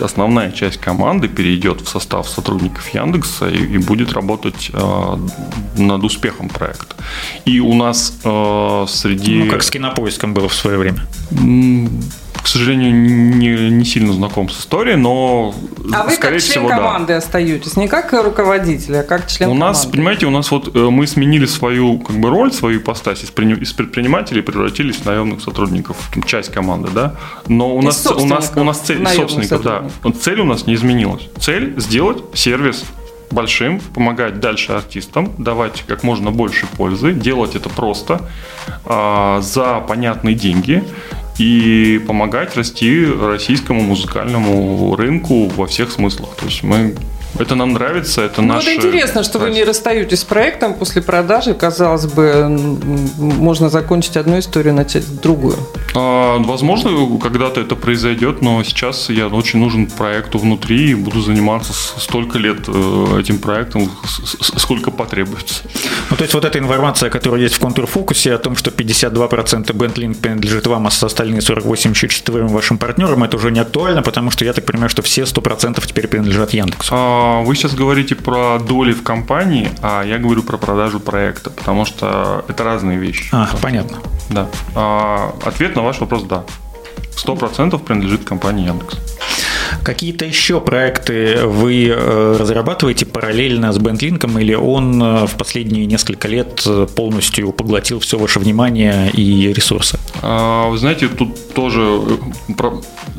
основная 0.00 0.50
часть 0.52 0.78
команды 0.78 1.28
перейдет 1.28 1.80
в 1.80 1.88
состав 1.88 2.28
сотрудников 2.28 2.88
Яндекса 2.94 3.48
и, 3.48 3.74
и 3.74 3.78
будет 3.78 4.12
работать 4.12 4.70
э, 4.72 5.16
над 5.76 6.04
успехом 6.04 6.48
проекта. 6.48 6.96
И 7.44 7.60
у 7.60 7.74
нас 7.74 8.14
э, 8.24 8.86
среди... 8.88 9.44
Ну, 9.44 9.50
как 9.50 9.62
с 9.62 9.70
кинопоиском 9.70 10.34
было 10.34 10.48
в 10.48 10.54
свое 10.54 10.78
время 10.78 11.06
к 12.42 12.46
сожалению, 12.46 12.92
не, 12.92 13.70
не 13.70 13.84
сильно 13.84 14.12
знаком 14.12 14.48
с 14.48 14.60
историей, 14.60 14.96
но 14.96 15.54
а 15.92 16.04
вы 16.04 16.12
скорее 16.12 16.38
как 16.38 16.42
член 16.42 16.52
всего, 16.52 16.68
команды 16.68 17.12
да. 17.12 17.18
остаетесь, 17.18 17.76
не 17.76 17.88
как 17.88 18.12
руководитель, 18.12 18.98
а 18.98 19.02
как 19.02 19.26
член 19.26 19.50
у 19.50 19.52
команды. 19.52 19.64
У 19.64 19.68
нас, 19.68 19.86
понимаете, 19.86 20.26
у 20.26 20.30
нас 20.30 20.50
вот 20.50 20.74
э, 20.74 20.78
мы 20.78 21.06
сменили 21.06 21.46
свою 21.46 21.98
как 21.98 22.16
бы 22.16 22.30
роль, 22.30 22.52
свою 22.52 22.78
ипостась 22.78 23.22
из, 23.22 23.30
из 23.30 23.72
предпринимателей 23.72 24.42
превратились 24.42 24.96
в 24.96 25.06
наемных 25.06 25.42
сотрудников, 25.42 25.96
часть 26.26 26.52
команды, 26.52 26.88
да. 26.94 27.16
Но 27.46 27.74
у 27.74 27.82
нас 27.82 28.06
у 28.06 28.26
нас 28.26 28.52
у 28.56 28.64
нас 28.64 28.80
цель 28.80 29.06
собственников, 29.06 29.62
да. 29.62 29.84
Цель 30.20 30.40
у 30.40 30.44
нас 30.44 30.66
не 30.66 30.74
изменилась. 30.74 31.28
Цель 31.38 31.78
сделать 31.78 32.18
сервис 32.34 32.84
большим, 33.30 33.80
помогать 33.94 34.40
дальше 34.40 34.72
артистам, 34.72 35.32
давать 35.38 35.84
как 35.86 36.02
можно 36.02 36.30
больше 36.30 36.66
пользы, 36.76 37.12
делать 37.12 37.54
это 37.54 37.68
просто, 37.68 38.28
э, 38.84 39.38
за 39.42 39.80
понятные 39.80 40.34
деньги 40.34 40.82
и 41.40 41.98
помогать 42.06 42.54
расти 42.54 43.06
российскому 43.06 43.80
музыкальному 43.80 44.94
рынку 44.94 45.48
во 45.56 45.66
всех 45.66 45.90
смыслах. 45.90 46.36
То 46.36 46.44
есть 46.44 46.62
мы 46.62 46.94
это 47.38 47.54
нам 47.54 47.72
нравится, 47.72 48.22
это 48.22 48.42
ну, 48.42 48.48
наш. 48.48 48.64
Вот 48.64 48.74
интересно, 48.74 49.22
что 49.22 49.38
вы 49.38 49.50
не 49.50 49.64
расстаетесь 49.64 50.20
с 50.20 50.24
проектом 50.24 50.74
после 50.74 51.00
продажи. 51.00 51.54
Казалось 51.54 52.06
бы, 52.06 52.46
можно 53.16 53.70
закончить 53.70 54.18
одну 54.18 54.38
историю, 54.38 54.74
начать 54.74 55.20
другую. 55.20 55.56
А, 55.94 56.38
возможно, 56.38 56.90
когда-то 57.18 57.60
это 57.60 57.76
произойдет, 57.76 58.42
но 58.42 58.62
сейчас 58.62 59.10
я 59.10 59.28
очень 59.28 59.58
нужен 59.58 59.86
проекту 59.86 60.38
внутри 60.38 60.90
и 60.90 60.94
буду 60.94 61.20
заниматься 61.20 61.72
столько 61.72 62.38
лет 62.38 62.68
э, 62.68 63.20
этим 63.20 63.38
проектом, 63.38 63.90
сколько 64.56 64.90
потребуется. 64.90 65.64
Ну, 66.10 66.16
то 66.16 66.22
есть 66.22 66.34
вот 66.34 66.44
эта 66.44 66.58
информация, 66.58 67.10
которая 67.10 67.40
есть 67.40 67.56
в 67.56 67.60
контурфокусе 67.60 68.34
о 68.34 68.38
том, 68.38 68.56
что 68.56 68.70
52% 68.70 69.66
BandLink 69.66 70.16
принадлежит 70.16 70.66
вам, 70.66 70.86
а 70.86 70.88
остальные 70.88 71.40
48 71.40 71.90
еще 71.92 72.08
четверым 72.08 72.48
вашим 72.48 72.78
партнерам, 72.78 73.24
это 73.24 73.36
уже 73.36 73.50
не 73.50 73.60
актуально, 73.60 74.02
потому 74.02 74.30
что 74.30 74.44
я 74.44 74.52
так 74.52 74.64
понимаю, 74.64 74.90
что 74.90 75.02
все 75.02 75.22
100% 75.22 75.84
теперь 75.86 76.08
принадлежат 76.08 76.52
Яндексу. 76.52 76.92
А, 76.94 77.42
вы 77.42 77.54
сейчас 77.54 77.74
говорите 77.74 78.14
про 78.14 78.58
доли 78.58 78.92
в 78.92 79.02
компании, 79.02 79.70
а 79.82 80.02
я 80.02 80.18
говорю 80.18 80.42
про 80.42 80.56
продажу 80.56 81.00
проекта, 81.00 81.50
потому 81.50 81.84
что 81.84 82.44
это 82.48 82.64
разные 82.64 82.98
вещи. 82.98 83.28
А, 83.32 83.48
понятно. 83.60 83.98
Да. 84.30 84.48
А, 84.74 85.34
ответ 85.44 85.76
на 85.76 85.79
ваш 85.82 86.00
вопрос– 86.00 86.22
да. 86.24 86.44
100% 87.26 87.78
принадлежит 87.78 88.24
компании 88.24 88.66
Яндекс. 88.66 88.98
Какие-то 89.82 90.24
еще 90.24 90.60
проекты 90.60 91.46
вы 91.46 91.88
э, 91.88 92.36
разрабатываете 92.38 93.06
параллельно 93.06 93.72
с 93.72 93.78
BandLink 93.78 94.40
или 94.40 94.54
он 94.54 95.02
э, 95.02 95.26
в 95.26 95.36
последние 95.36 95.86
несколько 95.86 96.28
лет 96.28 96.62
э, 96.66 96.86
полностью 96.94 97.52
поглотил 97.52 98.00
все 98.00 98.18
ваше 98.18 98.38
внимание 98.38 99.10
и 99.10 99.52
ресурсы? 99.52 99.98
А, 100.22 100.68
вы 100.68 100.78
знаете, 100.78 101.08
тут 101.08 101.54
тоже 101.54 102.00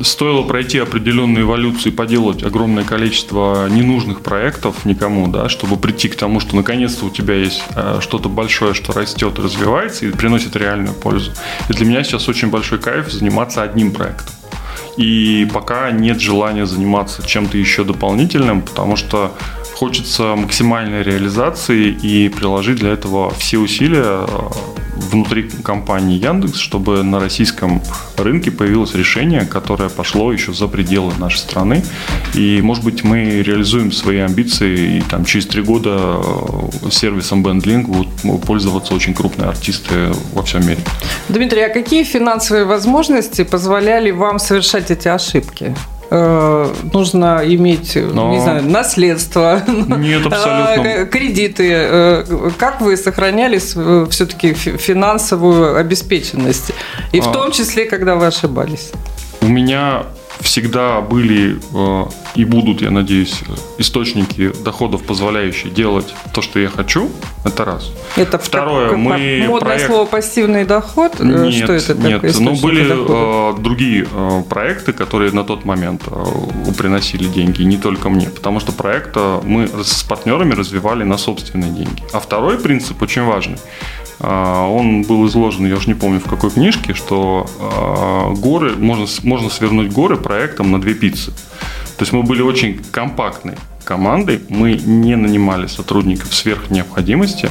стоило 0.00 0.42
пройти 0.42 0.78
определенную 0.78 1.44
эволюцию 1.44 1.92
и 1.92 1.96
поделать 1.96 2.42
огромное 2.42 2.84
количество 2.84 3.68
ненужных 3.68 4.20
проектов 4.20 4.84
никому, 4.84 5.28
да, 5.28 5.48
чтобы 5.48 5.76
прийти 5.76 6.08
к 6.08 6.16
тому, 6.16 6.40
что 6.40 6.56
наконец-то 6.56 7.06
у 7.06 7.10
тебя 7.10 7.34
есть 7.34 7.62
что-то 8.00 8.28
большое, 8.28 8.74
что 8.74 8.92
растет, 8.92 9.38
развивается 9.38 10.06
и 10.06 10.10
приносит 10.10 10.56
реальную 10.56 10.94
пользу. 10.94 11.32
И 11.68 11.72
для 11.72 11.86
меня 11.86 12.04
сейчас 12.04 12.28
очень 12.28 12.48
большой 12.48 12.78
кайф 12.78 13.10
заниматься 13.10 13.62
одним 13.62 13.92
проектом. 13.92 14.34
И 14.96 15.48
пока 15.52 15.90
нет 15.90 16.20
желания 16.20 16.66
заниматься 16.66 17.26
чем-то 17.26 17.56
еще 17.56 17.84
дополнительным, 17.84 18.62
потому 18.62 18.96
что 18.96 19.32
хочется 19.74 20.36
максимальной 20.36 21.02
реализации 21.02 21.88
и 21.88 22.28
приложить 22.28 22.78
для 22.78 22.90
этого 22.90 23.30
все 23.30 23.58
усилия 23.58 24.26
внутри 24.96 25.48
компании 25.64 26.18
Яндекс, 26.18 26.58
чтобы 26.58 27.02
на 27.02 27.20
российском 27.20 27.82
рынке 28.16 28.50
появилось 28.50 28.94
решение, 28.94 29.44
которое 29.44 29.88
пошло 29.88 30.32
еще 30.32 30.52
за 30.52 30.68
пределы 30.68 31.12
нашей 31.18 31.38
страны. 31.38 31.82
И, 32.34 32.60
может 32.62 32.84
быть, 32.84 33.04
мы 33.04 33.42
реализуем 33.42 33.92
свои 33.92 34.18
амбиции, 34.18 34.98
и 34.98 35.00
там 35.02 35.24
через 35.24 35.46
три 35.46 35.62
года 35.62 36.20
э, 36.84 36.90
сервисом 36.90 37.44
BandLink 37.44 37.86
будут 37.86 38.44
пользоваться 38.46 38.94
очень 38.94 39.14
крупные 39.14 39.48
артисты 39.48 40.12
во 40.32 40.42
всем 40.42 40.66
мире. 40.66 40.80
Дмитрий, 41.28 41.62
а 41.62 41.68
какие 41.68 42.04
финансовые 42.04 42.64
возможности 42.64 43.44
позволяли 43.44 44.10
вам 44.10 44.38
совершать 44.38 44.90
эти 44.90 45.08
ошибки? 45.08 45.74
Э, 46.14 46.70
нужно 46.92 47.40
иметь, 47.42 47.96
Но... 47.96 48.32
не 48.32 48.40
знаю, 48.40 48.62
наследство, 48.64 49.62
Нет, 49.66 50.26
абсолютно. 50.26 50.82
Э, 50.82 51.06
кредиты. 51.06 51.70
Э, 51.72 52.50
как 52.58 52.82
вы 52.82 52.98
сохраняли 52.98 53.56
все-таки 53.56 54.52
финансовую 54.52 55.78
обеспеченность? 55.78 56.72
И 57.12 57.20
в 57.20 57.28
а. 57.28 57.32
том 57.32 57.50
числе, 57.50 57.86
когда 57.86 58.16
вы 58.16 58.26
ошибались? 58.26 58.90
У 59.40 59.46
меня 59.46 60.04
всегда 60.42 61.00
были 61.00 61.58
э, 61.72 62.04
и 62.34 62.44
будут, 62.44 62.82
я 62.82 62.90
надеюсь, 62.90 63.40
источники 63.78 64.52
доходов, 64.62 65.02
позволяющие 65.04 65.72
делать 65.72 66.14
то, 66.34 66.42
что 66.42 66.58
я 66.58 66.68
хочу. 66.68 67.10
Это 67.44 67.64
раз. 67.64 67.90
Это 68.16 68.38
второе. 68.38 68.90
Как, 68.90 68.98
мы 68.98 69.44
модное 69.46 69.60
проект... 69.60 69.86
слово 69.86 70.06
пассивный 70.06 70.64
доход. 70.64 71.20
Э, 71.20 71.24
нет, 71.24 71.64
что 71.64 71.72
это 71.72 71.94
нет. 71.94 72.22
Такое, 72.22 72.40
ну 72.40 72.56
были 72.56 72.86
э, 72.88 73.60
другие 73.60 74.06
э, 74.10 74.42
проекты, 74.48 74.92
которые 74.92 75.32
на 75.32 75.44
тот 75.44 75.64
момент 75.64 76.02
э, 76.06 76.72
приносили 76.76 77.24
деньги, 77.24 77.62
не 77.62 77.76
только 77.76 78.08
мне, 78.08 78.28
потому 78.28 78.60
что 78.60 78.72
проект 78.72 79.12
э, 79.16 79.40
мы 79.44 79.68
с 79.82 80.02
партнерами 80.02 80.54
развивали 80.54 81.04
на 81.04 81.18
собственные 81.18 81.70
деньги. 81.70 82.02
А 82.12 82.20
второй 82.20 82.58
принцип 82.58 83.00
очень 83.02 83.22
важный. 83.22 83.58
А, 84.20 84.66
он 84.68 85.02
был 85.02 85.26
изложен, 85.26 85.66
я 85.66 85.76
уже 85.76 85.88
не 85.88 85.94
помню 85.94 86.20
в 86.20 86.28
какой 86.28 86.50
книжке, 86.50 86.94
что 86.94 87.46
а, 87.58 88.34
горы, 88.34 88.76
можно, 88.76 89.06
можно 89.22 89.50
свернуть 89.50 89.92
горы 89.92 90.16
проектом 90.16 90.70
на 90.70 90.80
две 90.80 90.94
пиццы. 90.94 91.32
То 91.96 92.04
есть 92.04 92.12
мы 92.12 92.22
были 92.22 92.42
очень 92.42 92.80
компактной 92.90 93.54
командой, 93.84 94.40
мы 94.48 94.74
не 94.74 95.16
нанимали 95.16 95.66
сотрудников 95.66 96.32
сверх 96.34 96.70
необходимости, 96.70 97.50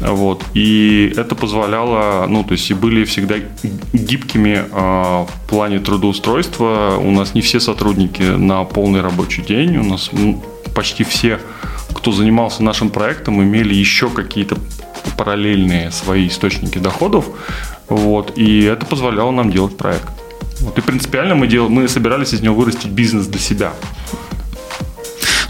вот, 0.00 0.44
и 0.54 1.12
это 1.16 1.34
позволяло, 1.34 2.26
ну, 2.28 2.44
то 2.44 2.52
есть 2.52 2.70
и 2.70 2.74
были 2.74 3.04
всегда 3.04 3.36
гибкими 3.92 4.64
э, 4.70 5.26
в 5.26 5.48
плане 5.48 5.80
трудоустройства. 5.80 6.98
У 7.00 7.10
нас 7.10 7.34
не 7.34 7.40
все 7.40 7.58
сотрудники 7.58 8.22
на 8.22 8.64
полный 8.64 9.00
рабочий 9.00 9.42
день, 9.42 9.76
у 9.76 9.84
нас 9.84 10.10
почти 10.74 11.04
все, 11.04 11.40
кто 11.94 12.12
занимался 12.12 12.62
нашим 12.62 12.90
проектом, 12.90 13.42
имели 13.42 13.74
еще 13.74 14.08
какие-то 14.08 14.56
параллельные 15.16 15.90
свои 15.90 16.28
источники 16.28 16.78
доходов, 16.78 17.26
вот, 17.88 18.36
и 18.36 18.64
это 18.64 18.86
позволяло 18.86 19.30
нам 19.30 19.50
делать 19.50 19.76
проект. 19.76 20.08
Вот, 20.60 20.76
и 20.78 20.80
принципиально 20.80 21.34
мы, 21.34 21.46
дел, 21.46 21.68
мы 21.68 21.88
собирались 21.88 22.32
из 22.34 22.40
него 22.40 22.54
вырастить 22.54 22.90
бизнес 22.90 23.26
для 23.26 23.40
себя. 23.40 23.72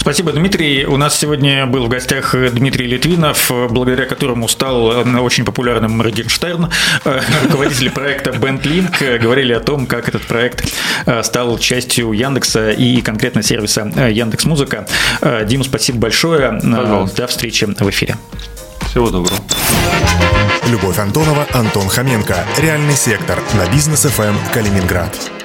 Спасибо, 0.09 0.33
Дмитрий. 0.33 0.87
У 0.87 0.97
нас 0.97 1.19
сегодня 1.19 1.67
был 1.67 1.85
в 1.85 1.89
гостях 1.91 2.35
Дмитрий 2.35 2.87
Литвинов, 2.87 3.51
благодаря 3.69 4.07
которому 4.07 4.49
стал 4.49 4.87
очень 5.21 5.45
популярным 5.45 5.99
Моргенштерн, 5.99 6.71
руководитель 7.45 7.91
проекта 7.91 8.31
BandLink. 8.31 9.19
Говорили 9.19 9.53
о 9.53 9.61
том, 9.61 9.87
как 9.87 10.09
этот 10.09 10.23
проект 10.23 10.65
э, 11.05 11.23
стал 11.23 11.59
частью 11.59 12.13
Яндекса 12.13 12.71
и 12.71 13.03
конкретно 13.03 13.43
сервиса 13.43 13.93
э, 13.95 14.11
Яндекс 14.11 14.47
Музыка. 14.47 14.89
Э, 15.21 15.45
Дим, 15.45 15.63
спасибо 15.63 15.99
большое. 15.99 16.59
Пожалуйста. 16.63 17.17
До 17.17 17.27
встречи 17.27 17.67
в 17.67 17.91
эфире. 17.91 18.17
Всего 18.99 19.11
доброго. 19.11 19.41
Любовь 20.67 20.99
Антонова, 20.99 21.47
Антон 21.53 21.89
Хоменко. 21.89 22.45
Реальный 22.57 22.97
сектор 22.97 23.39
на 23.55 23.73
бизнес 23.73 24.03
ФМ 24.03 24.35
Калининград. 24.53 25.38